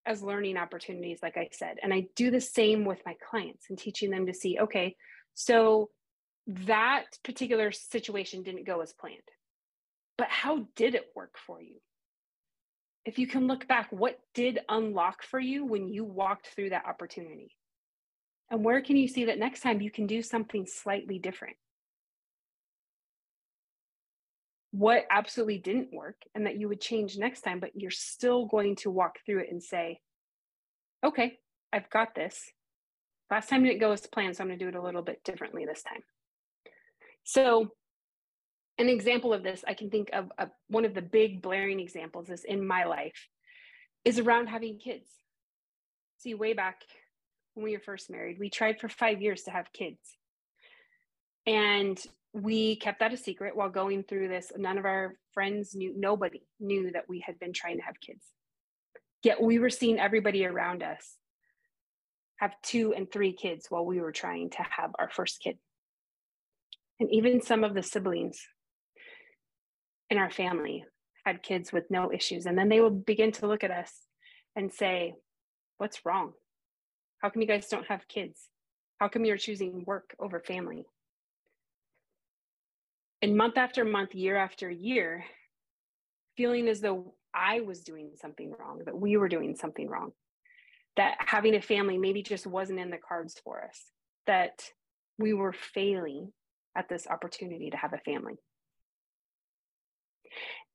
as 0.06 0.24
learning 0.24 0.58
opportunities, 0.58 1.20
like 1.22 1.38
I 1.38 1.50
said, 1.52 1.78
and 1.82 1.94
I 1.94 2.08
do 2.16 2.32
the 2.32 2.42
same 2.42 2.86
with 2.86 3.02
my 3.06 3.16
clients 3.30 3.66
and 3.70 3.78
teaching 3.78 4.10
them 4.10 4.26
to 4.26 4.34
see 4.34 4.60
okay, 4.60 4.96
so 5.34 5.90
that 6.48 7.06
particular 7.24 7.72
situation 7.72 8.44
didn't 8.44 8.66
go 8.66 8.82
as 8.82 8.94
planned. 8.94 9.18
But 10.18 10.30
how 10.30 10.68
did 10.76 10.96
it 10.96 11.12
work 11.16 11.36
for 11.46 11.62
you? 11.62 11.76
If 13.06 13.20
you 13.20 13.28
can 13.28 13.48
look 13.48 13.68
back, 13.68 13.88
what 13.92 14.20
did 14.34 14.60
unlock 14.68 15.24
for 15.24 15.40
you 15.40 15.66
when 15.66 15.88
you 15.88 16.04
walked 16.04 16.48
through 16.48 16.72
that 16.72 16.86
opportunity? 16.86 17.56
And 18.52 18.64
where 18.64 18.82
can 18.82 18.98
you 18.98 19.08
see 19.08 19.26
that 19.26 19.40
next 19.40 19.62
time 19.62 19.82
you 19.82 19.92
can 19.92 20.08
do 20.08 20.22
something 20.22 20.66
slightly 20.66 21.20
different? 21.20 21.56
What 24.72 25.06
absolutely 25.10 25.58
didn't 25.58 25.94
work 25.94 26.18
and 26.36 26.46
that 26.46 26.60
you 26.60 26.68
would 26.68 26.82
change 26.82 27.18
next 27.18 27.42
time, 27.42 27.60
but 27.60 27.72
you're 27.76 27.92
still 27.92 28.46
going 28.46 28.76
to 28.78 28.92
walk 28.92 29.18
through 29.26 29.40
it 29.40 29.52
and 29.52 29.64
say, 29.64 30.00
okay, 31.04 31.40
I've 31.74 31.90
got 31.90 32.16
this. 32.16 32.52
Last 33.32 33.50
time 33.50 33.64
didn't 33.64 33.80
go 33.80 33.92
as 33.92 34.06
planned, 34.08 34.36
so 34.36 34.44
I'm 34.44 34.50
going 34.50 34.60
to 34.60 34.66
do 34.66 34.70
it 34.70 34.76
a 34.76 34.82
little 34.82 35.02
bit 35.02 35.24
differently 35.24 35.66
this 35.66 35.84
time. 35.84 36.02
So, 37.24 37.72
an 38.80 38.90
example 38.90 39.34
of 39.34 39.44
this, 39.44 39.64
I 39.68 39.74
can 39.74 39.90
think 39.90 40.10
of 40.14 40.32
a, 40.38 40.48
one 40.68 40.86
of 40.86 40.94
the 40.94 41.02
big 41.02 41.42
blaring 41.42 41.80
examples 41.80 42.30
is 42.30 42.44
in 42.44 42.66
my 42.66 42.86
life, 42.86 43.28
is 44.06 44.20
around 44.20 44.48
having 44.48 44.80
kids. 44.80 45.10
See, 46.18 46.34
way 46.34 46.54
back 46.54 46.82
when 47.54 47.66
we 47.66 47.74
were 47.74 47.84
first 47.84 48.10
married, 48.10 48.40
we 48.40 48.50
tried 48.50 48.80
for 48.80 48.90
five 48.90 49.22
years 49.22 49.44
to 49.44 49.52
have 49.52 49.72
kids. 49.74 50.00
And 51.46 52.00
we 52.34 52.76
kept 52.76 53.00
that 53.00 53.14
a 53.14 53.18
secret 53.18 53.56
while 53.56 53.70
going 53.70 54.04
through 54.04 54.28
this. 54.28 54.52
None 54.56 54.78
of 54.78 54.86
our 54.86 55.16
friends 55.34 55.74
knew, 55.74 55.94
nobody 55.96 56.42
knew 56.60 56.92
that 56.92 57.10
we 57.10 57.24
had 57.26 57.40
been 57.40 57.54
trying 57.54 57.78
to 57.78 57.84
have 57.84 58.00
kids. 58.00 58.24
Yet 59.24 59.42
we 59.42 59.60
were 59.60 59.70
seeing 59.70 60.00
everybody 60.00 60.46
around 60.46 60.84
us 60.84 61.16
have 62.38 62.54
two 62.62 62.94
and 62.94 63.12
three 63.12 63.34
kids 63.34 63.66
while 63.70 63.86
we 63.86 64.00
were 64.00 64.12
trying 64.12 64.50
to 64.52 64.64
have 64.64 64.92
our 64.98 65.10
first 65.10 65.42
kid 65.42 65.58
and 67.00 67.10
even 67.12 67.42
some 67.42 67.64
of 67.64 67.74
the 67.74 67.84
siblings 67.84 68.46
in 70.10 70.18
our 70.18 70.30
family 70.30 70.84
had 71.26 71.44
kids 71.44 71.72
with 71.72 71.90
no 71.90 72.12
issues. 72.12 72.46
And 72.46 72.58
then 72.58 72.70
they 72.70 72.82
would 72.82 73.06
begin 73.06 73.32
to 73.34 73.48
look 73.48 73.64
at 73.64 73.72
us 73.72 73.94
and 74.56 74.72
say, 74.72 75.14
What's 75.78 76.06
wrong? 76.06 76.34
How 77.20 77.30
come 77.30 77.42
you 77.42 77.48
guys 77.48 77.68
don't 77.68 77.88
have 77.88 78.08
kids? 78.08 78.50
How 78.98 79.08
come 79.08 79.24
you're 79.24 79.38
choosing 79.38 79.86
work 79.86 80.14
over 80.20 80.42
family? 80.42 80.86
And 83.22 83.36
month 83.36 83.58
after 83.58 83.84
month, 83.84 84.16
year 84.16 84.38
after 84.38 84.70
year, 84.70 85.26
feeling 86.38 86.68
as 86.68 86.80
though 86.80 87.14
I 87.34 87.62
was 87.62 87.82
doing 87.82 88.12
something 88.16 88.54
wrong, 88.58 88.82
that 88.86 88.98
we 88.98 89.18
were 89.18 89.28
doing 89.28 89.56
something 89.56 89.90
wrong, 89.90 90.14
that 90.96 91.18
having 91.20 91.56
a 91.56 91.62
family 91.62 91.98
maybe 91.98 92.24
just 92.24 92.48
wasn't 92.48 92.80
in 92.80 92.90
the 92.90 92.98
cards 92.98 93.40
for 93.44 93.64
us, 93.64 93.84
that 94.26 94.64
we 95.18 95.34
were 95.34 95.54
failing 95.54 96.32
at 96.76 96.88
this 96.88 97.08
opportunity 97.08 97.70
to 97.70 97.78
have 97.78 97.94
a 97.94 97.98
family. 97.98 98.36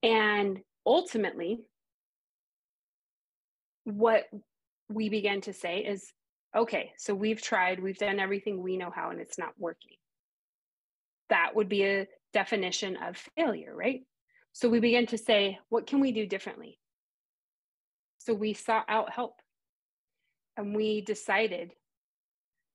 And 0.03 0.61
ultimately, 0.85 1.61
what 3.85 4.25
we 4.91 5.09
began 5.09 5.41
to 5.43 5.53
say 5.55 5.79
is 5.79 6.13
okay, 6.55 6.93
so 6.99 7.15
we've 7.15 7.43
tried, 7.43 7.83
we've 7.83 7.99
done 7.99 8.21
everything 8.21 8.63
we 8.63 8.77
know 8.77 8.91
how, 8.95 9.11
and 9.11 9.21
it's 9.21 9.39
not 9.39 9.55
working. 9.59 9.97
That 11.31 11.55
would 11.55 11.69
be 11.69 11.85
a 11.85 12.07
definition 12.33 12.97
of 12.97 13.17
failure, 13.37 13.75
right? 13.75 14.03
So 14.53 14.69
we 14.69 14.81
begin 14.81 15.07
to 15.07 15.19
say, 15.19 15.59
what 15.69 15.87
can 15.87 16.01
we 16.01 16.13
do 16.13 16.27
differently? 16.27 16.79
So 18.19 18.35
we 18.35 18.55
sought 18.55 18.87
out 18.89 19.11
help 19.11 19.41
and 20.57 20.75
we 20.75 21.01
decided 21.01 21.73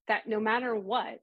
that 0.08 0.28
no 0.28 0.40
matter 0.40 0.74
what, 0.74 1.20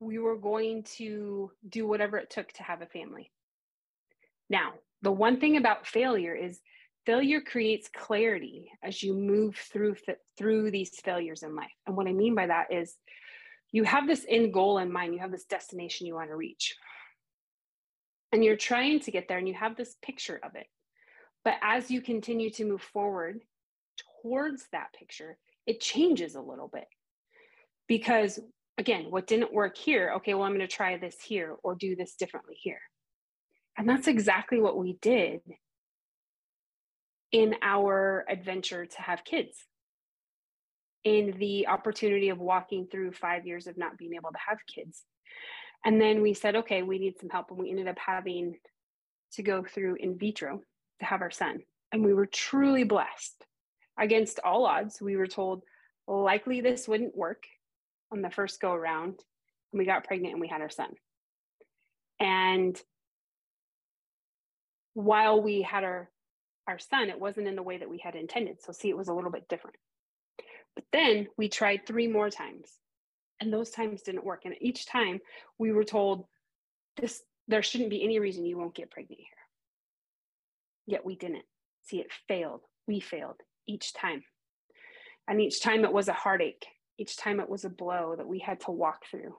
we 0.00 0.18
were 0.18 0.36
going 0.36 0.82
to 0.82 1.50
do 1.68 1.86
whatever 1.86 2.18
it 2.18 2.30
took 2.30 2.52
to 2.52 2.62
have 2.62 2.82
a 2.82 2.86
family. 2.86 3.32
Now, 4.48 4.74
the 5.02 5.12
one 5.12 5.40
thing 5.40 5.56
about 5.56 5.86
failure 5.86 6.34
is 6.34 6.60
failure 7.06 7.40
creates 7.40 7.88
clarity 7.88 8.70
as 8.82 9.02
you 9.02 9.14
move 9.14 9.56
through 9.56 9.96
through 10.36 10.70
these 10.70 10.90
failures 11.02 11.42
in 11.42 11.56
life. 11.56 11.72
And 11.86 11.96
what 11.96 12.06
I 12.06 12.12
mean 12.12 12.34
by 12.34 12.46
that 12.46 12.72
is 12.72 12.94
you 13.72 13.84
have 13.84 14.06
this 14.06 14.24
end 14.28 14.52
goal 14.52 14.78
in 14.78 14.92
mind, 14.92 15.14
you 15.14 15.20
have 15.20 15.32
this 15.32 15.44
destination 15.44 16.06
you 16.06 16.14
want 16.14 16.30
to 16.30 16.36
reach. 16.36 16.76
And 18.32 18.44
you're 18.44 18.56
trying 18.56 19.00
to 19.00 19.10
get 19.10 19.28
there 19.28 19.38
and 19.38 19.48
you 19.48 19.54
have 19.54 19.76
this 19.76 19.96
picture 20.02 20.40
of 20.42 20.54
it. 20.54 20.66
But 21.44 21.54
as 21.62 21.90
you 21.90 22.00
continue 22.00 22.50
to 22.50 22.64
move 22.64 22.82
forward 22.82 23.42
towards 24.22 24.66
that 24.72 24.92
picture, 24.98 25.38
it 25.66 25.80
changes 25.80 26.34
a 26.34 26.40
little 26.40 26.68
bit. 26.68 26.88
Because 27.86 28.40
again, 28.78 29.06
what 29.10 29.26
didn't 29.26 29.52
work 29.52 29.76
here, 29.76 30.12
okay, 30.16 30.34
well, 30.34 30.44
I'm 30.44 30.54
going 30.54 30.60
to 30.60 30.66
try 30.66 30.96
this 30.96 31.16
here 31.20 31.56
or 31.62 31.74
do 31.74 31.96
this 31.96 32.14
differently 32.14 32.56
here. 32.60 32.80
And 33.78 33.88
that's 33.88 34.08
exactly 34.08 34.60
what 34.60 34.76
we 34.76 34.98
did 35.00 35.40
in 37.32 37.54
our 37.62 38.24
adventure 38.28 38.86
to 38.86 39.02
have 39.02 39.24
kids. 39.24 39.56
In 41.06 41.36
the 41.38 41.68
opportunity 41.68 42.30
of 42.30 42.38
walking 42.38 42.88
through 42.90 43.12
five 43.12 43.46
years 43.46 43.68
of 43.68 43.78
not 43.78 43.96
being 43.96 44.14
able 44.14 44.32
to 44.32 44.38
have 44.44 44.58
kids. 44.66 45.04
And 45.84 46.00
then 46.00 46.20
we 46.20 46.34
said, 46.34 46.56
okay, 46.56 46.82
we 46.82 46.98
need 46.98 47.14
some 47.20 47.30
help. 47.30 47.50
And 47.50 47.60
we 47.60 47.70
ended 47.70 47.86
up 47.86 47.98
having 48.04 48.56
to 49.34 49.42
go 49.44 49.62
through 49.62 49.98
in 50.00 50.18
vitro 50.18 50.60
to 50.98 51.06
have 51.06 51.20
our 51.20 51.30
son. 51.30 51.60
And 51.92 52.04
we 52.04 52.12
were 52.12 52.26
truly 52.26 52.82
blessed. 52.82 53.46
Against 53.96 54.40
all 54.44 54.66
odds, 54.66 55.00
we 55.00 55.16
were 55.16 55.28
told 55.28 55.62
likely 56.08 56.60
this 56.60 56.88
wouldn't 56.88 57.16
work 57.16 57.44
on 58.10 58.20
the 58.20 58.30
first 58.30 58.60
go 58.60 58.72
around 58.72 59.14
and 59.72 59.78
we 59.78 59.84
got 59.84 60.02
pregnant 60.02 60.32
and 60.32 60.40
we 60.40 60.48
had 60.48 60.60
our 60.60 60.70
son. 60.70 60.90
And 62.18 62.80
while 64.94 65.40
we 65.40 65.62
had 65.62 65.84
our 65.84 66.10
our 66.66 66.80
son, 66.80 67.10
it 67.10 67.20
wasn't 67.20 67.46
in 67.46 67.54
the 67.54 67.62
way 67.62 67.78
that 67.78 67.88
we 67.88 67.98
had 67.98 68.16
intended. 68.16 68.60
So, 68.60 68.72
see, 68.72 68.88
it 68.88 68.96
was 68.96 69.06
a 69.06 69.14
little 69.14 69.30
bit 69.30 69.48
different. 69.48 69.76
But 70.76 70.84
then 70.92 71.26
we 71.36 71.48
tried 71.48 71.86
three 71.86 72.06
more 72.06 72.30
times, 72.30 72.70
and 73.40 73.52
those 73.52 73.70
times 73.70 74.02
didn't 74.02 74.24
work. 74.24 74.42
And 74.44 74.54
each 74.60 74.86
time 74.86 75.20
we 75.58 75.72
were 75.72 75.84
told, 75.84 76.26
this 76.96 77.22
there 77.48 77.62
shouldn't 77.62 77.90
be 77.90 78.04
any 78.04 78.20
reason 78.20 78.44
you 78.44 78.58
won't 78.58 78.74
get 78.74 78.90
pregnant 78.90 79.20
here. 79.20 79.28
Yet 80.86 81.04
we 81.04 81.16
didn't. 81.16 81.44
See, 81.84 81.98
it 81.98 82.12
failed. 82.28 82.60
We 82.86 83.00
failed 83.00 83.40
each 83.66 83.92
time. 83.94 84.22
And 85.28 85.40
each 85.40 85.60
time 85.60 85.84
it 85.84 85.92
was 85.92 86.08
a 86.08 86.12
heartache. 86.12 86.66
Each 86.98 87.16
time 87.16 87.40
it 87.40 87.48
was 87.48 87.64
a 87.64 87.70
blow 87.70 88.14
that 88.16 88.26
we 88.26 88.38
had 88.38 88.60
to 88.60 88.70
walk 88.70 89.04
through. 89.10 89.36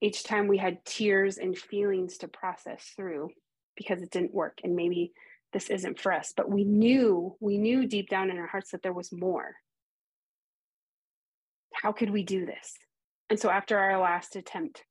Each 0.00 0.24
time 0.24 0.48
we 0.48 0.58
had 0.58 0.84
tears 0.84 1.38
and 1.38 1.56
feelings 1.56 2.18
to 2.18 2.28
process 2.28 2.92
through 2.96 3.30
because 3.76 4.02
it 4.02 4.10
didn't 4.10 4.34
work. 4.34 4.60
And 4.64 4.76
maybe 4.76 5.12
this 5.52 5.68
isn't 5.68 5.98
for 6.00 6.12
us. 6.12 6.32
But 6.36 6.50
we 6.50 6.64
knew, 6.64 7.36
we 7.40 7.58
knew 7.58 7.86
deep 7.86 8.08
down 8.08 8.30
in 8.30 8.38
our 8.38 8.46
hearts 8.46 8.70
that 8.70 8.82
there 8.82 8.92
was 8.92 9.12
more. 9.12 9.56
How 11.82 11.92
could 11.92 12.10
we 12.10 12.22
do 12.22 12.46
this? 12.46 12.74
And 13.30 13.38
so 13.38 13.48
after 13.50 13.78
our 13.78 13.98
last 13.98 14.36
attempt, 14.36 14.84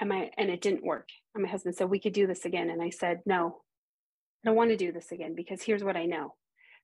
and 0.00 0.08
my 0.08 0.30
and 0.36 0.50
it 0.50 0.60
didn't 0.60 0.84
work. 0.84 1.08
And 1.34 1.44
my 1.44 1.50
husband 1.50 1.76
said, 1.76 1.90
We 1.90 2.00
could 2.00 2.12
do 2.12 2.26
this 2.26 2.44
again. 2.44 2.70
And 2.70 2.82
I 2.82 2.90
said, 2.90 3.20
No, 3.26 3.60
I 4.42 4.48
don't 4.48 4.56
want 4.56 4.70
to 4.70 4.76
do 4.76 4.92
this 4.92 5.12
again 5.12 5.34
because 5.34 5.62
here's 5.62 5.84
what 5.84 5.96
I 5.96 6.06
know. 6.06 6.34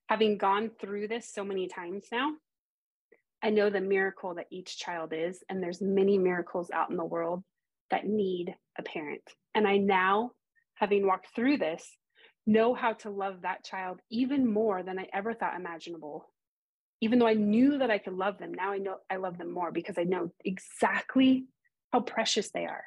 Having 0.09 0.37
gone 0.37 0.71
through 0.79 1.07
this 1.07 1.31
so 1.31 1.43
many 1.43 1.67
times 1.67 2.05
now, 2.11 2.31
I 3.43 3.49
know 3.49 3.69
the 3.69 3.81
miracle 3.81 4.35
that 4.35 4.47
each 4.51 4.77
child 4.77 5.13
is, 5.13 5.43
and 5.49 5.61
there's 5.61 5.81
many 5.81 6.17
miracles 6.17 6.69
out 6.71 6.89
in 6.89 6.97
the 6.97 7.05
world 7.05 7.43
that 7.89 8.05
need 8.05 8.53
a 8.77 8.83
parent. 8.83 9.23
And 9.55 9.67
I 9.67 9.77
now, 9.77 10.31
having 10.75 11.07
walked 11.07 11.33
through 11.35 11.57
this, 11.57 11.97
know 12.45 12.73
how 12.73 12.93
to 12.93 13.09
love 13.09 13.41
that 13.41 13.63
child 13.63 13.99
even 14.09 14.51
more 14.51 14.83
than 14.83 14.99
I 14.99 15.07
ever 15.13 15.33
thought 15.33 15.55
imaginable. 15.55 16.29
Even 17.01 17.19
though 17.19 17.27
I 17.27 17.33
knew 17.33 17.79
that 17.79 17.89
I 17.89 17.97
could 17.97 18.13
love 18.13 18.37
them, 18.37 18.53
now 18.53 18.71
I 18.71 18.77
know 18.77 18.97
I 19.09 19.17
love 19.17 19.37
them 19.37 19.51
more 19.51 19.71
because 19.71 19.97
I 19.97 20.03
know 20.03 20.31
exactly 20.45 21.45
how 21.91 22.01
precious 22.01 22.51
they 22.51 22.65
are. 22.65 22.83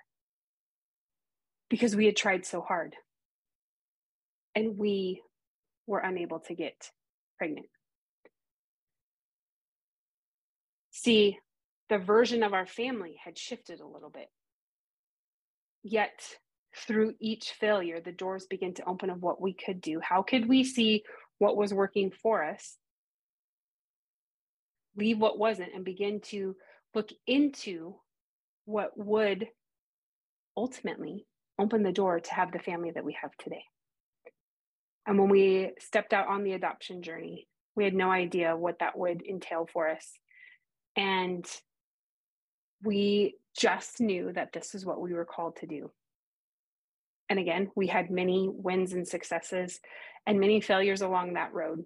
Because 1.69 1.97
we 1.97 2.07
had 2.07 2.17
tried 2.17 2.47
so 2.47 2.61
hard 2.61 2.95
and 4.55 4.79
we 4.79 5.23
were 5.87 5.99
unable 5.99 6.39
to 6.41 6.55
get 6.55 6.91
pregnant. 7.39 7.67
See, 10.93 11.39
the 11.89 11.99
version 11.99 12.43
of 12.43 12.55
our 12.55 12.67
family 12.67 13.17
had 13.23 13.37
shifted 13.37 13.81
a 13.81 13.87
little 13.87 14.11
bit. 14.11 14.29
Yet, 15.83 16.39
through 16.87 17.15
each 17.21 17.51
failure, 17.51 18.01
the 18.01 18.13
doors 18.13 18.47
begin 18.47 18.75
to 18.75 18.89
open 18.89 19.11
of 19.11 19.21
what 19.21 19.41
we 19.41 19.53
could 19.53 19.81
do. 19.81 20.01
How 20.01 20.23
could 20.23 20.49
we 20.49 20.65
see 20.65 21.03
what 21.39 21.57
was 21.57 21.75
working 21.75 22.11
for 22.11 22.45
us, 22.45 22.77
leave 24.97 25.19
what 25.19 25.39
wasn't, 25.39 25.75
and 25.75 25.85
begin 25.85 26.21
to 26.21 26.57
look 26.95 27.11
into 27.27 27.97
what 28.65 28.97
would 28.97 29.49
ultimately 30.57 31.27
open 31.59 31.83
the 31.83 31.93
door 31.93 32.21
to 32.21 32.35
have 32.35 32.53
the 32.53 32.59
family 32.59 32.91
that 32.93 33.05
we 33.05 33.17
have 33.21 33.37
today? 33.39 33.65
And 35.07 35.19
when 35.19 35.29
we 35.29 35.73
stepped 35.79 36.13
out 36.13 36.29
on 36.29 36.45
the 36.45 36.53
adoption 36.53 37.03
journey, 37.03 37.47
we 37.77 37.85
had 37.85 37.95
no 37.95 38.11
idea 38.11 38.57
what 38.57 38.79
that 38.79 38.97
would 38.97 39.23
entail 39.27 39.69
for 39.73 39.89
us. 39.89 40.13
And 40.97 41.45
we 42.83 43.35
just 43.59 44.01
knew 44.01 44.33
that 44.33 44.53
this 44.53 44.75
is 44.75 44.87
what 44.87 45.01
we 45.01 45.13
were 45.13 45.25
called 45.25 45.57
to 45.57 45.67
do. 45.67 45.91
And 47.29 47.39
again, 47.39 47.71
we 47.75 47.87
had 47.87 48.11
many 48.11 48.49
wins 48.53 48.93
and 48.93 49.07
successes 49.07 49.81
and 50.27 50.41
many 50.41 50.61
failures 50.61 51.03
along 51.03 51.35
that 51.35 51.53
road. 51.53 51.85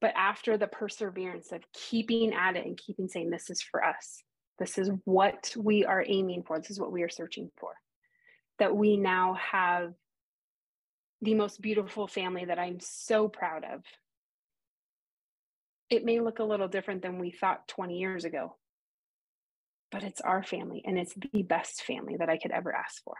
But 0.00 0.12
after 0.14 0.58
the 0.58 0.66
perseverance 0.66 1.52
of 1.52 1.62
keeping 1.72 2.34
at 2.34 2.56
it 2.56 2.66
and 2.66 2.76
keeping 2.76 3.08
saying, 3.08 3.30
This 3.30 3.50
is 3.50 3.62
for 3.62 3.82
us, 3.82 4.22
this 4.58 4.78
is 4.78 4.90
what 5.04 5.54
we 5.56 5.84
are 5.84 6.04
aiming 6.06 6.42
for, 6.46 6.58
this 6.58 6.70
is 6.70 6.80
what 6.80 6.92
we 6.92 7.02
are 7.02 7.08
searching 7.08 7.50
for, 7.58 7.72
that 8.58 8.76
we 8.76 8.96
now 8.96 9.34
have 9.34 9.94
the 11.22 11.34
most 11.34 11.62
beautiful 11.62 12.06
family 12.06 12.44
that 12.44 12.58
I'm 12.58 12.78
so 12.80 13.28
proud 13.28 13.64
of. 13.64 13.82
It 15.88 16.04
may 16.04 16.20
look 16.20 16.40
a 16.40 16.44
little 16.44 16.68
different 16.68 17.02
than 17.02 17.18
we 17.18 17.30
thought 17.30 17.68
20 17.68 17.98
years 17.98 18.24
ago, 18.24 18.56
but 19.90 20.02
it's 20.02 20.20
our 20.20 20.42
family 20.42 20.82
and 20.84 20.98
it's 20.98 21.14
the 21.32 21.42
best 21.42 21.82
family 21.82 22.16
that 22.18 22.28
I 22.28 22.36
could 22.36 22.50
ever 22.50 22.74
ask 22.74 23.02
for. 23.02 23.14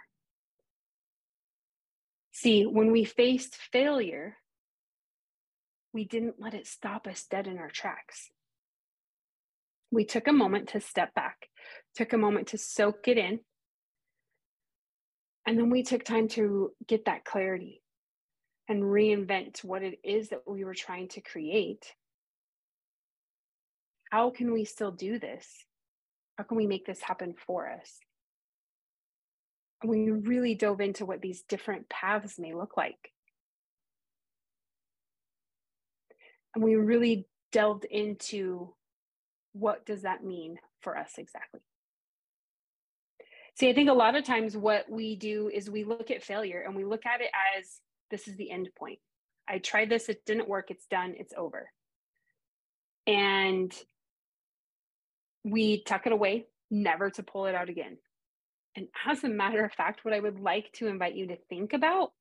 See, 2.32 2.66
when 2.66 2.92
we 2.92 3.04
faced 3.04 3.56
failure, 3.72 4.36
we 5.96 6.04
didn't 6.04 6.34
let 6.38 6.52
it 6.52 6.66
stop 6.66 7.06
us 7.06 7.24
dead 7.30 7.46
in 7.46 7.56
our 7.56 7.70
tracks. 7.70 8.28
We 9.90 10.04
took 10.04 10.28
a 10.28 10.32
moment 10.32 10.68
to 10.70 10.80
step 10.80 11.14
back, 11.14 11.48
took 11.94 12.12
a 12.12 12.18
moment 12.18 12.48
to 12.48 12.58
soak 12.58 13.08
it 13.08 13.16
in, 13.16 13.40
and 15.46 15.58
then 15.58 15.70
we 15.70 15.82
took 15.82 16.04
time 16.04 16.28
to 16.28 16.72
get 16.86 17.06
that 17.06 17.24
clarity 17.24 17.80
and 18.68 18.82
reinvent 18.82 19.64
what 19.64 19.82
it 19.82 19.98
is 20.04 20.28
that 20.28 20.40
we 20.46 20.64
were 20.64 20.74
trying 20.74 21.08
to 21.08 21.22
create, 21.22 21.86
how 24.10 24.28
can 24.28 24.52
we 24.52 24.66
still 24.66 24.90
do 24.90 25.18
this? 25.18 25.48
How 26.36 26.44
can 26.44 26.58
we 26.58 26.66
make 26.66 26.84
this 26.84 27.00
happen 27.00 27.32
for 27.46 27.70
us? 27.70 27.98
We 29.82 30.10
really 30.10 30.56
dove 30.56 30.82
into 30.82 31.06
what 31.06 31.22
these 31.22 31.40
different 31.48 31.88
paths 31.88 32.38
may 32.38 32.52
look 32.52 32.76
like. 32.76 33.12
And 36.56 36.64
we 36.64 36.74
really 36.74 37.26
delved 37.52 37.84
into 37.84 38.72
what 39.52 39.84
does 39.84 40.02
that 40.02 40.24
mean 40.24 40.56
for 40.80 40.96
us 40.96 41.12
exactly. 41.18 41.60
See, 43.56 43.68
I 43.68 43.74
think 43.74 43.90
a 43.90 43.94
lot 43.94 44.16
of 44.16 44.24
times 44.24 44.56
what 44.56 44.90
we 44.90 45.16
do 45.16 45.50
is 45.52 45.68
we 45.68 45.84
look 45.84 46.10
at 46.10 46.22
failure 46.22 46.62
and 46.66 46.74
we 46.74 46.86
look 46.86 47.04
at 47.04 47.20
it 47.20 47.28
as 47.58 47.80
this 48.10 48.26
is 48.26 48.36
the 48.36 48.50
end 48.50 48.70
point. 48.74 49.00
I 49.46 49.58
tried 49.58 49.90
this, 49.90 50.08
it 50.08 50.24
didn't 50.24 50.48
work, 50.48 50.70
it's 50.70 50.86
done, 50.86 51.14
it's 51.18 51.34
over. 51.36 51.68
And 53.06 53.70
we 55.44 55.82
tuck 55.82 56.06
it 56.06 56.12
away, 56.12 56.46
never 56.70 57.10
to 57.10 57.22
pull 57.22 57.44
it 57.44 57.54
out 57.54 57.68
again. 57.68 57.98
And 58.76 58.88
as 59.06 59.24
a 59.24 59.28
matter 59.28 59.62
of 59.62 59.74
fact, 59.74 60.06
what 60.06 60.14
I 60.14 60.20
would 60.20 60.40
like 60.40 60.72
to 60.76 60.86
invite 60.86 61.16
you 61.16 61.26
to 61.26 61.36
think 61.50 61.74
about 61.74 62.12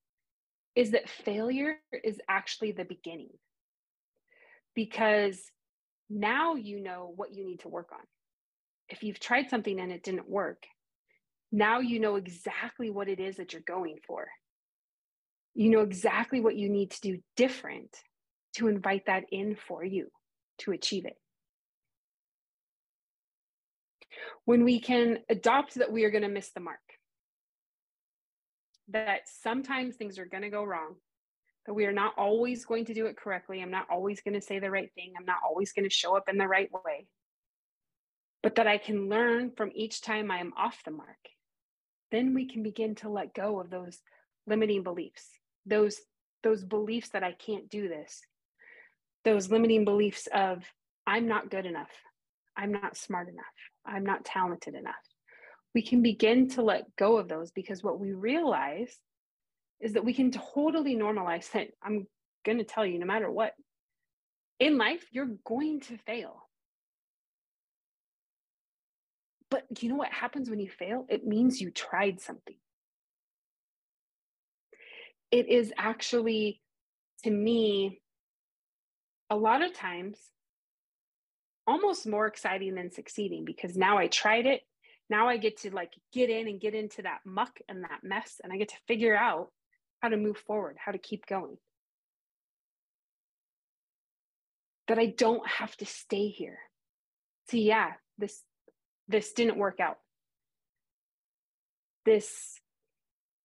is 0.75 0.91
that 0.91 1.09
failure 1.09 1.77
is 2.03 2.19
actually 2.27 2.73
the 2.73 2.83
beginning. 2.83 3.29
Because 4.75 5.39
now 6.09 6.55
you 6.55 6.81
know 6.81 7.13
what 7.15 7.33
you 7.33 7.45
need 7.45 7.61
to 7.61 7.69
work 7.69 7.89
on. 7.91 8.05
If 8.89 9.03
you've 9.03 9.19
tried 9.19 9.49
something 9.49 9.79
and 9.79 9.91
it 9.91 10.03
didn't 10.03 10.29
work, 10.29 10.65
now 11.51 11.79
you 11.79 11.99
know 11.99 12.15
exactly 12.17 12.89
what 12.89 13.07
it 13.07 13.19
is 13.19 13.37
that 13.37 13.53
you're 13.53 13.61
going 13.65 13.97
for 14.05 14.27
you 15.55 15.69
know 15.69 15.79
exactly 15.79 16.41
what 16.41 16.57
you 16.57 16.69
need 16.69 16.91
to 16.91 17.01
do 17.01 17.17
different 17.37 17.95
to 18.57 18.67
invite 18.67 19.05
that 19.07 19.23
in 19.31 19.55
for 19.55 19.83
you 19.83 20.09
to 20.59 20.71
achieve 20.71 21.05
it. 21.05 21.15
When 24.43 24.63
we 24.63 24.79
can 24.79 25.19
adopt 25.29 25.75
that 25.75 25.91
we 25.91 26.03
are 26.03 26.11
going 26.11 26.23
to 26.23 26.29
miss 26.29 26.51
the 26.51 26.59
mark, 26.59 26.79
that 28.89 29.21
sometimes 29.41 29.95
things 29.95 30.19
are 30.19 30.25
going 30.25 30.43
to 30.43 30.49
go 30.49 30.63
wrong, 30.63 30.95
we 31.73 31.85
are 31.85 31.91
not 31.91 32.13
always 32.17 32.65
going 32.65 32.85
to 32.85 32.93
do 32.93 33.07
it 33.07 33.17
correctly. 33.17 33.61
I'm 33.61 33.71
not 33.71 33.87
always 33.89 34.21
going 34.21 34.35
to 34.35 34.41
say 34.41 34.59
the 34.59 34.69
right 34.69 34.91
thing. 34.93 35.13
I'm 35.17 35.25
not 35.25 35.39
always 35.47 35.73
going 35.73 35.89
to 35.89 35.93
show 35.93 36.15
up 36.15 36.29
in 36.29 36.37
the 36.37 36.47
right 36.47 36.69
way. 36.71 37.07
But 38.43 38.55
that 38.55 38.67
I 38.67 38.77
can 38.77 39.09
learn 39.09 39.51
from 39.57 39.71
each 39.73 40.01
time 40.01 40.29
I 40.29 40.39
am 40.39 40.53
off 40.55 40.83
the 40.85 40.91
mark. 40.91 41.17
Then 42.11 42.35
we 42.35 42.47
can 42.47 42.61
begin 42.61 42.93
to 42.95 43.09
let 43.09 43.33
go 43.33 43.59
of 43.59 43.71
those 43.71 43.99
limiting 44.45 44.83
beliefs 44.83 45.27
those 45.65 45.99
those 46.43 46.63
beliefs 46.63 47.09
that 47.09 47.23
I 47.23 47.31
can't 47.31 47.69
do 47.69 47.87
this, 47.87 48.21
those 49.23 49.49
limiting 49.49 49.83
beliefs 49.83 50.27
of 50.31 50.63
I'm 51.07 51.27
not 51.27 51.49
good 51.49 51.65
enough, 51.65 51.89
I'm 52.55 52.71
not 52.71 52.97
smart 52.97 53.29
enough, 53.29 53.45
I'm 53.85 54.05
not 54.05 54.25
talented 54.25 54.75
enough. 54.75 54.93
We 55.73 55.81
can 55.81 56.01
begin 56.01 56.49
to 56.49 56.61
let 56.61 56.95
go 56.95 57.17
of 57.17 57.27
those 57.27 57.51
because 57.51 57.83
what 57.83 57.99
we 57.99 58.13
realize 58.13 58.95
is 59.79 59.93
that 59.93 60.05
we 60.05 60.13
can 60.13 60.31
totally 60.31 60.95
normalize 60.95 61.51
that. 61.51 61.67
I'm 61.83 62.07
going 62.45 62.59
to 62.59 62.63
tell 62.63 62.85
you, 62.85 62.99
no 62.99 63.05
matter 63.05 63.29
what, 63.29 63.53
in 64.59 64.77
life, 64.77 65.05
you're 65.11 65.35
going 65.45 65.81
to 65.81 65.97
fail. 65.97 66.49
But 69.49 69.65
you 69.81 69.89
know 69.89 69.95
what 69.95 70.11
happens 70.11 70.49
when 70.49 70.59
you 70.59 70.69
fail? 70.69 71.05
It 71.09 71.25
means 71.25 71.61
you 71.61 71.71
tried 71.71 72.21
something 72.21 72.55
it 75.31 75.49
is 75.49 75.73
actually, 75.77 76.61
to 77.23 77.31
me, 77.31 78.01
a 79.29 79.35
lot 79.35 79.63
of 79.63 79.73
times 79.73 80.17
almost 81.67 82.07
more 82.07 82.27
exciting 82.27 82.75
than 82.75 82.91
succeeding 82.91 83.43
because 83.43 83.75
now 83.75 83.97
I 83.97 84.07
tried 84.07 84.45
it 84.45 84.61
Now 85.09 85.27
I 85.27 85.37
get 85.37 85.57
to 85.61 85.73
like 85.73 85.93
get 86.13 86.29
in 86.29 86.47
and 86.47 86.59
get 86.59 86.73
into 86.73 87.03
that 87.03 87.19
muck 87.25 87.59
and 87.67 87.83
that 87.83 87.99
mess, 88.03 88.39
and 88.43 88.51
I 88.51 88.57
get 88.57 88.69
to 88.69 88.77
figure 88.87 89.15
out 89.15 89.49
how 90.05 90.09
to 90.09 90.17
move 90.17 90.37
forward, 90.37 90.77
how 90.77 90.91
to 90.91 90.99
keep 90.99 91.25
going. 91.25 91.57
That 94.87 94.99
I 94.99 95.07
don't 95.07 95.47
have 95.47 95.75
to 95.77 95.85
stay 95.87 96.27
here. 96.27 96.59
See, 97.49 97.63
yeah, 97.63 97.93
this 98.19 98.43
this 99.07 99.33
didn't 99.33 99.57
work 99.57 99.79
out. 99.79 99.97
This 102.05 102.59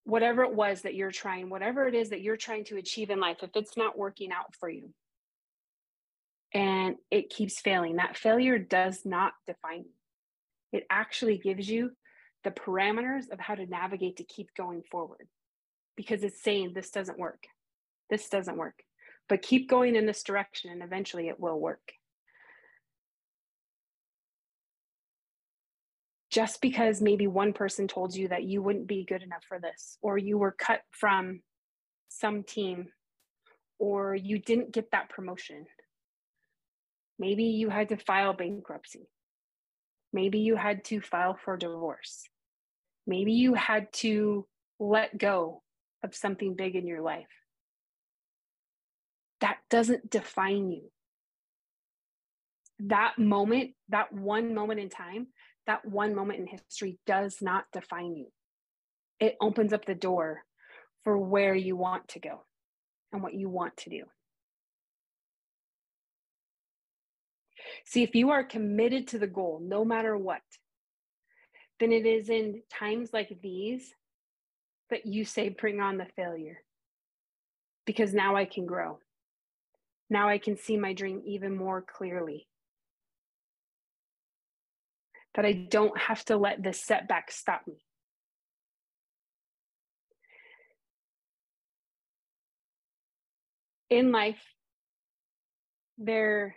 whatever 0.05 0.43
it 0.43 0.55
was 0.55 0.83
that 0.83 0.95
you're 0.95 1.11
trying, 1.11 1.49
whatever 1.49 1.89
it 1.89 1.95
is 1.95 2.11
that 2.11 2.21
you're 2.21 2.37
trying 2.37 2.65
to 2.65 2.77
achieve 2.77 3.09
in 3.09 3.21
life, 3.21 3.39
if 3.41 3.51
it's 3.55 3.79
not 3.79 3.97
working 3.97 4.31
out 4.31 4.55
for 4.59 4.69
you 4.69 4.91
and 6.53 6.97
it 7.11 7.31
keeps 7.31 7.59
failing, 7.59 7.97
that 7.97 8.19
failure 8.19 8.59
does 8.59 9.07
not 9.07 9.33
define 9.47 9.85
you. 9.85 10.79
It 10.79 10.85
actually 10.91 11.39
gives 11.39 11.71
you 11.71 11.93
the 12.45 12.51
parameters 12.51 13.31
of 13.33 13.41
how 13.41 13.55
to 13.55 13.65
navigate 13.65 14.19
to 14.19 14.25
keep 14.25 14.49
going 14.55 14.83
forward 14.91 15.27
because 16.01 16.25
it's 16.25 16.43
saying 16.43 16.73
this 16.73 16.91
doesn't 16.91 17.19
work. 17.19 17.45
This 18.09 18.31
doesn't 18.31 18.57
work. 18.57 18.83
But 19.29 19.43
keep 19.43 19.69
going 19.69 19.97
in 19.97 20.07
this 20.07 20.23
direction 20.23 20.71
and 20.71 20.83
eventually 20.83 21.29
it 21.29 21.39
will 21.39 21.61
work. 21.61 21.93
just 26.31 26.61
because 26.61 27.03
maybe 27.03 27.27
one 27.27 27.53
person 27.53 27.89
told 27.89 28.15
you 28.15 28.29
that 28.29 28.45
you 28.45 28.63
wouldn't 28.63 28.87
be 28.87 29.05
good 29.05 29.23
enough 29.23 29.43
for 29.49 29.59
this, 29.59 29.99
or 30.01 30.17
you 30.17 30.39
were 30.39 30.53
cut 30.53 30.81
from 30.93 31.41
some 32.09 32.45
team, 32.45 32.87
or 33.79 34.15
you 34.15 34.39
didn't 34.39 34.73
get 34.73 34.93
that 34.93 35.11
promotion. 35.11 35.67
Maybe 37.19 37.45
you 37.45 37.69
had 37.69 37.89
to 37.89 37.97
file 37.97 38.33
bankruptcy. 38.33 39.09
Maybe 40.13 40.39
you 40.39 40.57
had 40.57 40.85
to 40.87 41.01
file 41.01 41.37
for 41.45 41.57
divorce. 41.57 42.23
Maybe 43.07 43.33
you 43.33 43.55
had 43.55 43.93
to 43.95 44.47
let 44.79 45.19
go 45.19 45.63
of 46.03 46.15
something 46.15 46.55
big 46.55 46.77
in 46.77 46.87
your 46.87 47.03
life. 47.03 47.27
That 49.41 49.59
doesn't 49.71 50.11
define 50.11 50.71
you. 50.71 50.91
That 52.81 53.19
moment, 53.19 53.73
that 53.89 54.13
one 54.13 54.55
moment 54.55 54.81
in 54.81 54.89
time, 54.89 55.29
that 55.67 55.85
one 55.85 56.15
moment 56.15 56.41
in 56.41 56.47
history 56.47 56.99
does 57.07 57.39
not 57.41 57.65
define 57.73 58.17
you. 58.17 58.27
It 59.19 59.37
opens 59.41 59.73
up 59.73 59.85
the 59.85 59.95
door 59.95 60.43
for 61.05 61.19
where 61.19 61.55
you 61.55 61.77
want 61.77 62.09
to 62.09 62.21
go 62.21 62.45
and 63.13 63.23
what 63.23 63.35
you 63.35 63.49
want 63.49 63.77
to 63.79 63.91
do. 63.91 64.05
See, 67.85 68.03
if 68.03 68.15
you 68.15 68.31
are 68.31 68.45
committed 68.45 69.09
to 69.09 69.19
the 69.19 69.27
goal, 69.27 69.61
no 69.63 69.85
matter 69.85 70.17
what, 70.17 70.43
then 71.79 71.93
it 71.93 72.07
is 72.07 72.29
in 72.29 72.63
times 72.71 73.11
like 73.13 73.39
these 73.43 73.95
that 74.91 75.07
you 75.07 75.25
say, 75.25 75.49
bring 75.49 75.81
on 75.81 75.97
the 75.97 76.07
failure. 76.17 76.63
Because 77.87 78.13
now 78.13 78.37
I 78.37 78.45
can 78.45 78.67
grow. 78.67 78.99
Now 80.09 80.29
I 80.29 80.39
can 80.39 80.57
see 80.57 80.77
my 80.77 80.93
dream 80.93 81.23
even 81.25 81.57
more 81.57 81.83
clearly 81.83 82.49
that 85.35 85.45
I 85.45 85.53
don't 85.53 85.97
have 85.97 86.25
to 86.27 86.37
let 86.37 86.63
this 86.63 86.83
setback 86.83 87.31
stop 87.31 87.63
me. 87.67 87.85
In 93.89 94.13
life, 94.13 94.43
their 95.99 96.57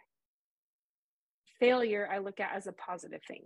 failure 1.60 2.08
I 2.12 2.20
look 2.20 2.40
at 2.40 2.56
as 2.56 2.68
a 2.68 2.72
positive 2.72 3.22
thing. 3.28 3.44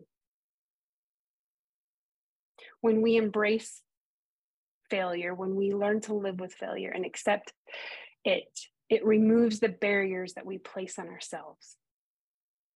When 2.82 3.02
we 3.02 3.18
embrace 3.18 3.82
failure, 4.90 5.34
when 5.34 5.56
we 5.56 5.74
learn 5.74 6.02
to 6.02 6.14
live 6.14 6.40
with 6.40 6.54
failure 6.54 6.92
and 6.94 7.06
accept 7.06 7.54
it, 8.24 8.48
it 8.90 9.06
removes 9.06 9.60
the 9.60 9.70
barriers 9.70 10.34
that 10.34 10.46
we 10.46 10.58
place 10.58 10.98
on 10.98 11.08
ourselves. 11.08 11.76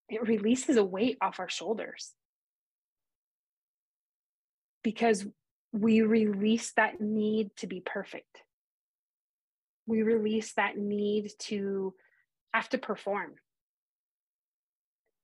It 0.09 0.27
releases 0.27 0.77
a 0.77 0.83
weight 0.83 1.17
off 1.21 1.39
our 1.39 1.49
shoulders 1.49 2.11
because 4.83 5.25
we 5.71 6.01
release 6.01 6.73
that 6.75 6.99
need 6.99 7.51
to 7.57 7.67
be 7.67 7.79
perfect. 7.79 8.43
We 9.87 10.03
release 10.03 10.53
that 10.53 10.77
need 10.77 11.31
to 11.39 11.93
have 12.53 12.67
to 12.69 12.77
perform, 12.77 13.35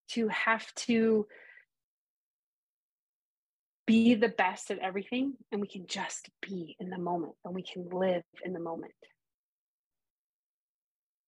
to 0.09 0.29
have 0.29 0.73
to 0.75 1.27
be 3.87 4.13
the 4.13 4.29
best 4.29 4.69
at 4.69 4.79
everything, 4.79 5.33
and 5.51 5.61
we 5.61 5.67
can 5.67 5.87
just 5.87 6.29
be 6.41 6.75
in 6.79 6.89
the 6.89 6.99
moment 6.99 7.33
and 7.43 7.55
we 7.55 7.63
can 7.63 7.89
live 7.89 8.23
in 8.43 8.53
the 8.53 8.59
moment. 8.59 8.91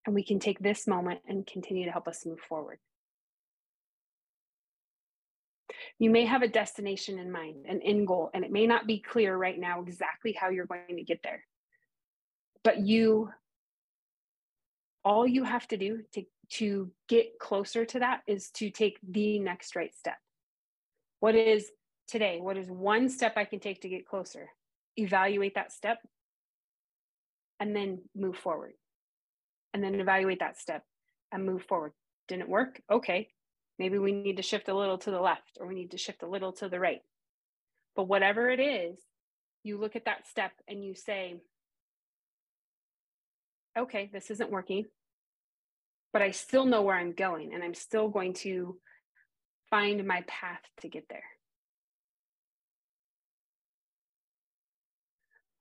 And 0.05 0.13
we 0.13 0.23
can 0.23 0.39
take 0.39 0.59
this 0.59 0.85
moment 0.85 1.21
and 1.27 1.47
continue 1.47 1.85
to 1.85 1.91
help 1.91 2.07
us 2.07 2.25
move 2.25 2.39
forward. 2.39 2.77
You 5.97 6.09
may 6.09 6.25
have 6.25 6.41
a 6.41 6.47
destination 6.47 7.19
in 7.19 7.31
mind, 7.31 7.65
an 7.67 7.81
end 7.81 8.07
goal, 8.07 8.29
and 8.33 8.43
it 8.43 8.51
may 8.51 8.67
not 8.67 8.87
be 8.87 8.99
clear 8.99 9.35
right 9.35 9.57
now 9.57 9.81
exactly 9.81 10.33
how 10.33 10.49
you're 10.49 10.65
going 10.65 10.97
to 10.97 11.03
get 11.03 11.21
there. 11.23 11.43
But 12.63 12.79
you, 12.79 13.29
all 15.05 15.25
you 15.27 15.43
have 15.43 15.67
to 15.69 15.77
do 15.77 16.01
to, 16.13 16.23
to 16.53 16.91
get 17.07 17.39
closer 17.39 17.85
to 17.85 17.99
that 17.99 18.21
is 18.27 18.49
to 18.51 18.69
take 18.69 18.97
the 19.07 19.39
next 19.39 19.75
right 19.75 19.93
step. 19.95 20.17
What 21.19 21.35
is 21.35 21.69
today? 22.09 22.39
What 22.41 22.57
is 22.57 22.67
one 22.67 23.09
step 23.09 23.33
I 23.37 23.45
can 23.45 23.59
take 23.59 23.81
to 23.81 23.89
get 23.89 24.07
closer? 24.07 24.49
Evaluate 24.97 25.55
that 25.55 25.71
step 25.71 25.99
and 27.59 27.75
then 27.75 27.99
move 28.15 28.37
forward. 28.37 28.73
And 29.73 29.83
then 29.83 29.95
evaluate 29.99 30.39
that 30.39 30.59
step 30.59 30.83
and 31.31 31.45
move 31.45 31.63
forward. 31.63 31.93
Didn't 32.27 32.49
work? 32.49 32.81
Okay, 32.91 33.29
Maybe 33.79 33.97
we 33.97 34.11
need 34.11 34.37
to 34.37 34.43
shift 34.43 34.67
a 34.67 34.75
little 34.75 34.97
to 34.99 35.09
the 35.09 35.21
left 35.21 35.57
or 35.59 35.65
we 35.65 35.73
need 35.73 35.91
to 35.91 35.97
shift 35.97 36.21
a 36.21 36.27
little 36.27 36.51
to 36.53 36.67
the 36.67 36.79
right. 36.79 36.99
But 37.95 38.09
whatever 38.09 38.49
it 38.49 38.59
is, 38.59 38.99
you 39.63 39.79
look 39.79 39.95
at 39.95 40.05
that 40.05 40.27
step 40.27 40.51
and 40.67 40.83
you 40.83 40.93
say, 40.93 41.37
okay, 43.77 44.09
this 44.11 44.29
isn't 44.31 44.51
working, 44.51 44.85
but 46.11 46.21
I 46.21 46.31
still 46.31 46.65
know 46.65 46.81
where 46.81 46.97
I'm 46.97 47.13
going 47.13 47.53
and 47.53 47.63
I'm 47.63 47.73
still 47.73 48.09
going 48.09 48.33
to 48.35 48.77
find 49.69 50.05
my 50.05 50.23
path 50.27 50.61
to 50.81 50.89
get 50.89 51.07
there. 51.09 51.23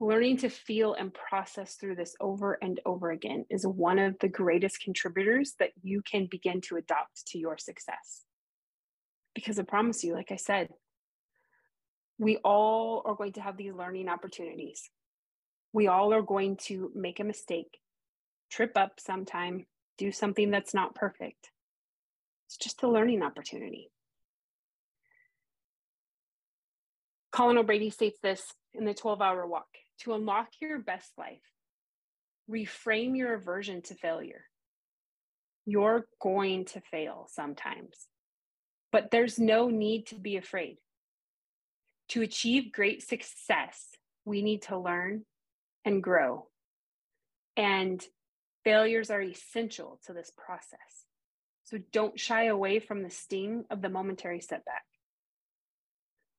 Learning 0.01 0.37
to 0.37 0.49
feel 0.49 0.95
and 0.95 1.13
process 1.13 1.75
through 1.75 1.97
this 1.97 2.15
over 2.21 2.57
and 2.63 2.79
over 2.87 3.11
again 3.11 3.45
is 3.51 3.67
one 3.67 3.99
of 3.99 4.17
the 4.21 4.29
greatest 4.29 4.81
contributors 4.81 5.55
that 5.59 5.71
you 5.83 6.03
can 6.03 6.29
begin 6.31 6.61
to 6.61 6.77
adopt 6.77 7.27
to 7.27 7.39
your 7.39 7.59
success. 7.59 8.23
Because 9.35 9.59
I 9.59 9.65
promise 9.65 10.05
you, 10.05 10.15
like 10.15 10.31
I 10.31 10.37
said, 10.37 10.69
we 12.17 12.37
all 12.39 13.03
are 13.07 13.17
going 13.17 13.33
to 13.33 13.41
have 13.41 13.57
these 13.57 13.73
learning 13.73 14.09
opportunities. 14.09 14.89
We 15.73 15.89
all 15.89 16.15
are 16.15 16.23
going 16.23 16.59
to 16.67 16.93
make 16.95 17.19
a 17.19 17.25
mistake, 17.25 17.79
trip 18.51 18.73
up 18.77 19.01
sometime, 19.01 19.67
do 19.97 20.13
something 20.13 20.53
that's 20.53 20.75
not 20.75 20.95
perfect. 20.95 21.51
It's 22.47 22.57
just 22.57 22.85
a 22.85 22.89
learning 22.89 23.23
opportunity. 23.23 23.91
Colin 27.33 27.59
O'Brady 27.59 27.91
states 27.91 28.19
this 28.23 28.55
in 28.75 28.85
the 28.85 28.95
12 28.95 29.21
hour 29.21 29.45
walk 29.47 29.67
to 30.01 30.15
unlock 30.15 30.49
your 30.61 30.79
best 30.79 31.11
life, 31.19 31.43
reframe 32.51 33.17
your 33.17 33.35
aversion 33.35 33.83
to 33.83 33.95
failure. 33.95 34.45
You're 35.67 36.07
going 36.21 36.65
to 36.67 36.81
fail 36.81 37.29
sometimes, 37.31 38.09
but 38.91 39.11
there's 39.11 39.39
no 39.39 39.69
need 39.69 40.07
to 40.07 40.15
be 40.15 40.37
afraid. 40.37 40.79
To 42.11 42.23
achieve 42.23 42.73
great 42.73 43.07
success, 43.07 43.89
we 44.25 44.41
need 44.41 44.63
to 44.63 44.79
learn 44.79 45.25
and 45.85 46.03
grow. 46.03 46.49
And 47.57 48.03
failures 48.65 49.11
are 49.11 49.21
essential 49.21 50.01
to 50.07 50.13
this 50.13 50.33
process. 50.37 51.05
So 51.65 51.79
don't 51.93 52.19
shy 52.19 52.45
away 52.45 52.79
from 52.81 53.03
the 53.03 53.11
sting 53.11 53.65
of 53.71 53.83
the 53.83 53.91
momentary 53.91 54.41
setback. 54.41 54.85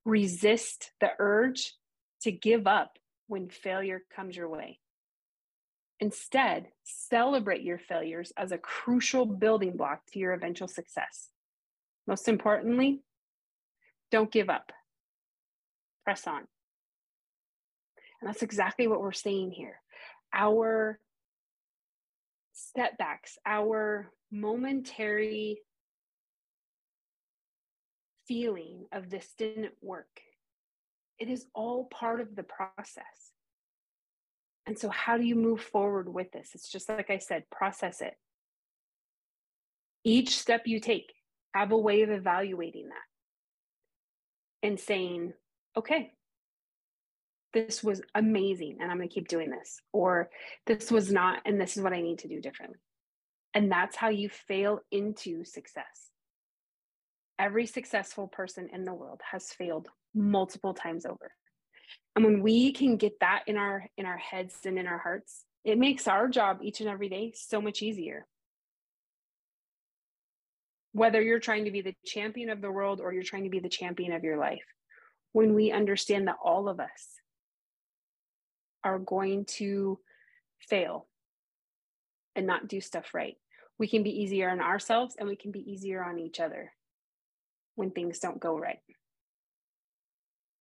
Resist 0.06 0.92
the 1.02 1.12
urge 1.20 1.74
to 2.22 2.32
give 2.32 2.66
up 2.66 2.98
when 3.30 3.48
failure 3.48 4.02
comes 4.14 4.36
your 4.36 4.50
way. 4.50 4.80
Instead, 6.00 6.68
celebrate 6.84 7.62
your 7.62 7.78
failures 7.78 8.34
as 8.36 8.52
a 8.52 8.58
crucial 8.58 9.26
building 9.26 9.78
block 9.78 10.02
to 10.12 10.20
your 10.20 10.34
eventual 10.34 10.68
success. 10.68 11.30
Most 12.08 12.28
importantly, 12.28 13.02
don't 14.12 14.32
give 14.32 14.50
up. 14.50 14.72
Press 16.04 16.26
on. 16.26 16.48
And 18.20 18.28
that's 18.28 18.42
exactly 18.42 18.88
what 18.88 19.02
we're 19.02 19.12
saying 19.12 19.52
here. 19.52 19.80
Our 20.34 21.00
setbacks, 22.54 23.38
our 23.46 24.12
momentary 24.32 25.60
feeling 28.28 28.86
of 28.92 29.10
this 29.10 29.28
didn't 29.38 29.74
work. 29.82 30.22
It 31.20 31.30
is 31.30 31.46
all 31.54 31.86
part 31.86 32.22
of 32.22 32.36
the 32.36 32.44
process. 32.44 33.34
And 34.66 34.78
so, 34.78 34.90
how 34.90 35.18
do 35.18 35.24
you 35.26 35.36
move 35.36 35.62
forward 35.62 36.08
with 36.14 36.32
this? 36.32 36.52
It's 36.54 36.70
just 36.70 36.90
like 36.90 37.10
I 37.10 37.18
said, 37.18 37.50
process 37.50 38.02
it. 38.02 38.14
Each 40.04 40.38
step 40.38 40.64
you 40.66 40.80
take, 40.80 41.12
have 41.54 41.72
a 41.72 41.78
way 41.78 42.04
of 42.04 42.10
evaluating 42.10 42.90
that 42.90 44.68
and 44.68 44.80
saying, 44.80 45.34
okay, 45.76 46.14
this 47.54 47.84
was 47.84 48.02
amazing 48.14 48.78
and 48.80 48.92
I'm 48.92 48.98
going 48.98 49.10
to 49.10 49.14
keep 49.14 49.28
doing 49.28 49.50
this, 49.50 49.82
or 49.92 50.30
this 50.68 50.92
was 50.92 51.12
not, 51.12 51.42
and 51.46 51.60
this 51.60 51.76
is 51.76 51.84
what 51.84 51.94
I 51.94 52.02
need 52.02 52.20
to 52.20 52.28
do 52.28 52.42
differently. 52.42 52.80
And 53.54 53.72
that's 53.72 53.96
how 53.96 54.10
you 54.10 54.30
fail 54.30 54.82
into 54.92 55.44
success. 55.44 56.09
Every 57.40 57.66
successful 57.66 58.28
person 58.28 58.70
in 58.74 58.84
the 58.84 58.94
world 58.94 59.22
has 59.32 59.54
failed 59.54 59.88
multiple 60.14 60.74
times 60.74 61.06
over. 61.06 61.32
And 62.16 62.26
when 62.26 62.42
we 62.42 62.74
can 62.74 62.98
get 62.98 63.22
that 63.22 63.44
in 63.48 63.56
our 63.56 63.88
in 63.98 64.06
our 64.06 64.18
heads 64.18 64.58
and 64.66 64.78
in 64.78 64.88
our 64.88 64.98
hearts, 64.98 65.46
it 65.64 65.78
makes 65.78 66.06
our 66.08 66.28
job 66.28 66.60
each 66.62 66.82
and 66.82 66.90
every 66.90 67.08
day 67.08 67.32
so 67.34 67.62
much 67.62 67.82
easier. 67.82 68.28
Whether 70.92 71.22
you're 71.22 71.40
trying 71.40 71.64
to 71.64 71.72
be 71.72 71.80
the 71.82 71.96
champion 72.06 72.50
of 72.50 72.60
the 72.60 72.72
world 72.72 73.00
or 73.00 73.14
you're 73.14 73.24
trying 73.24 73.46
to 73.46 73.50
be 73.50 73.60
the 73.60 73.70
champion 73.70 74.12
of 74.12 74.26
your 74.26 74.38
life, 74.38 74.66
when 75.32 75.54
we 75.54 75.72
understand 75.72 76.28
that 76.28 76.38
all 76.44 76.68
of 76.68 76.82
us 76.82 77.22
are 78.84 79.00
going 79.00 79.46
to 79.46 79.98
fail 80.60 81.08
and 82.36 82.46
not 82.46 82.68
do 82.68 82.82
stuff 82.82 83.14
right. 83.14 83.38
We 83.78 83.88
can 83.88 84.04
be 84.04 84.22
easier 84.22 84.50
on 84.50 84.60
ourselves 84.60 85.16
and 85.18 85.28
we 85.28 85.38
can 85.38 85.52
be 85.52 85.72
easier 85.72 86.04
on 86.04 86.20
each 86.20 86.42
other 86.42 86.74
when 87.80 87.92
things 87.92 88.20
don't 88.20 88.40
go 88.40 88.58
right. 88.58 88.80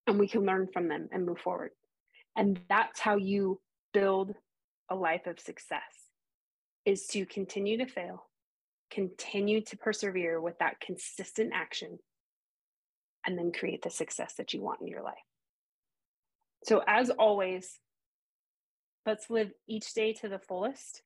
And 0.07 0.19
we 0.19 0.29
can 0.29 0.47
learn 0.47 0.69
from 0.73 0.89
them 0.89 1.09
and 1.13 1.27
move 1.27 1.39
forward. 1.39 1.71
And 2.37 2.61
that's 2.69 3.01
how 3.01 3.17
you 3.17 3.61
build 3.93 4.35
a 4.91 4.95
life 4.95 5.27
of 5.27 5.39
success 5.39 5.83
is 6.85 7.07
to 7.09 7.27
continue 7.27 7.79
to 7.79 7.87
fail, 7.87 8.25
continue 8.91 9.61
to 9.63 9.77
persevere 9.77 10.41
with 10.41 10.59
that 10.61 10.81
consistent 10.81 11.53
action, 11.55 11.99
and 13.27 13.37
then 13.37 13.53
create 13.53 13.83
the 13.83 13.91
success 13.91 14.35
that 14.39 14.55
you 14.55 14.63
want 14.63 14.81
in 14.81 14.87
your 14.87 15.03
life. 15.03 15.15
So, 16.65 16.83
as 16.87 17.11
always, 17.11 17.79
Let's 19.09 19.31
live 19.31 19.51
each 19.67 19.95
day 19.95 20.13
to 20.21 20.29
the 20.29 20.39
fullest. 20.39 21.01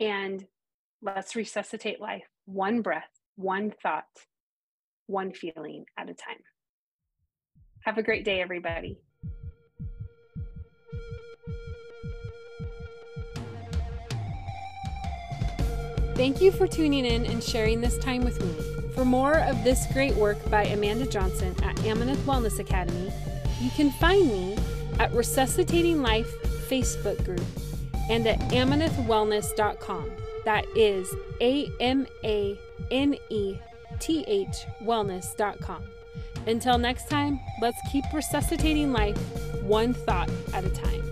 And 0.00 0.44
let's 1.00 1.36
resuscitate 1.36 2.00
life 2.00 2.24
one 2.44 2.82
breath, 2.82 3.08
one 3.36 3.72
thought, 3.80 4.08
one 5.10 5.32
feeling 5.32 5.84
at 5.98 6.08
a 6.08 6.14
time. 6.14 6.38
Have 7.84 7.98
a 7.98 8.02
great 8.02 8.24
day, 8.24 8.40
everybody. 8.40 8.98
Thank 16.14 16.42
you 16.42 16.52
for 16.52 16.66
tuning 16.66 17.06
in 17.06 17.24
and 17.24 17.42
sharing 17.42 17.80
this 17.80 17.96
time 17.98 18.22
with 18.22 18.44
me. 18.44 18.92
For 18.94 19.06
more 19.06 19.38
of 19.38 19.64
this 19.64 19.86
great 19.92 20.14
work 20.16 20.38
by 20.50 20.64
Amanda 20.64 21.06
Johnsen 21.06 21.60
at 21.64 21.76
Amaneth 21.76 22.18
Wellness 22.24 22.58
Academy, 22.58 23.10
you 23.60 23.70
can 23.70 23.90
find 23.92 24.26
me 24.26 24.56
at 24.98 25.12
Resuscitating 25.14 26.02
Life 26.02 26.30
Facebook 26.68 27.24
group 27.24 27.40
and 28.10 28.26
at 28.26 28.38
amanethwellness.com. 28.50 30.10
That 30.44 30.66
is 30.76 31.14
A 31.40 31.70
M 31.80 32.06
A 32.22 32.58
N 32.90 33.16
E 33.30 33.56
T 34.00 34.24
H 34.26 34.66
wellness.com. 34.82 35.84
Until 36.46 36.78
next 36.78 37.08
time, 37.08 37.38
let's 37.60 37.78
keep 37.92 38.04
resuscitating 38.12 38.92
life 38.92 39.16
one 39.62 39.92
thought 39.92 40.30
at 40.52 40.64
a 40.64 40.70
time. 40.70 41.09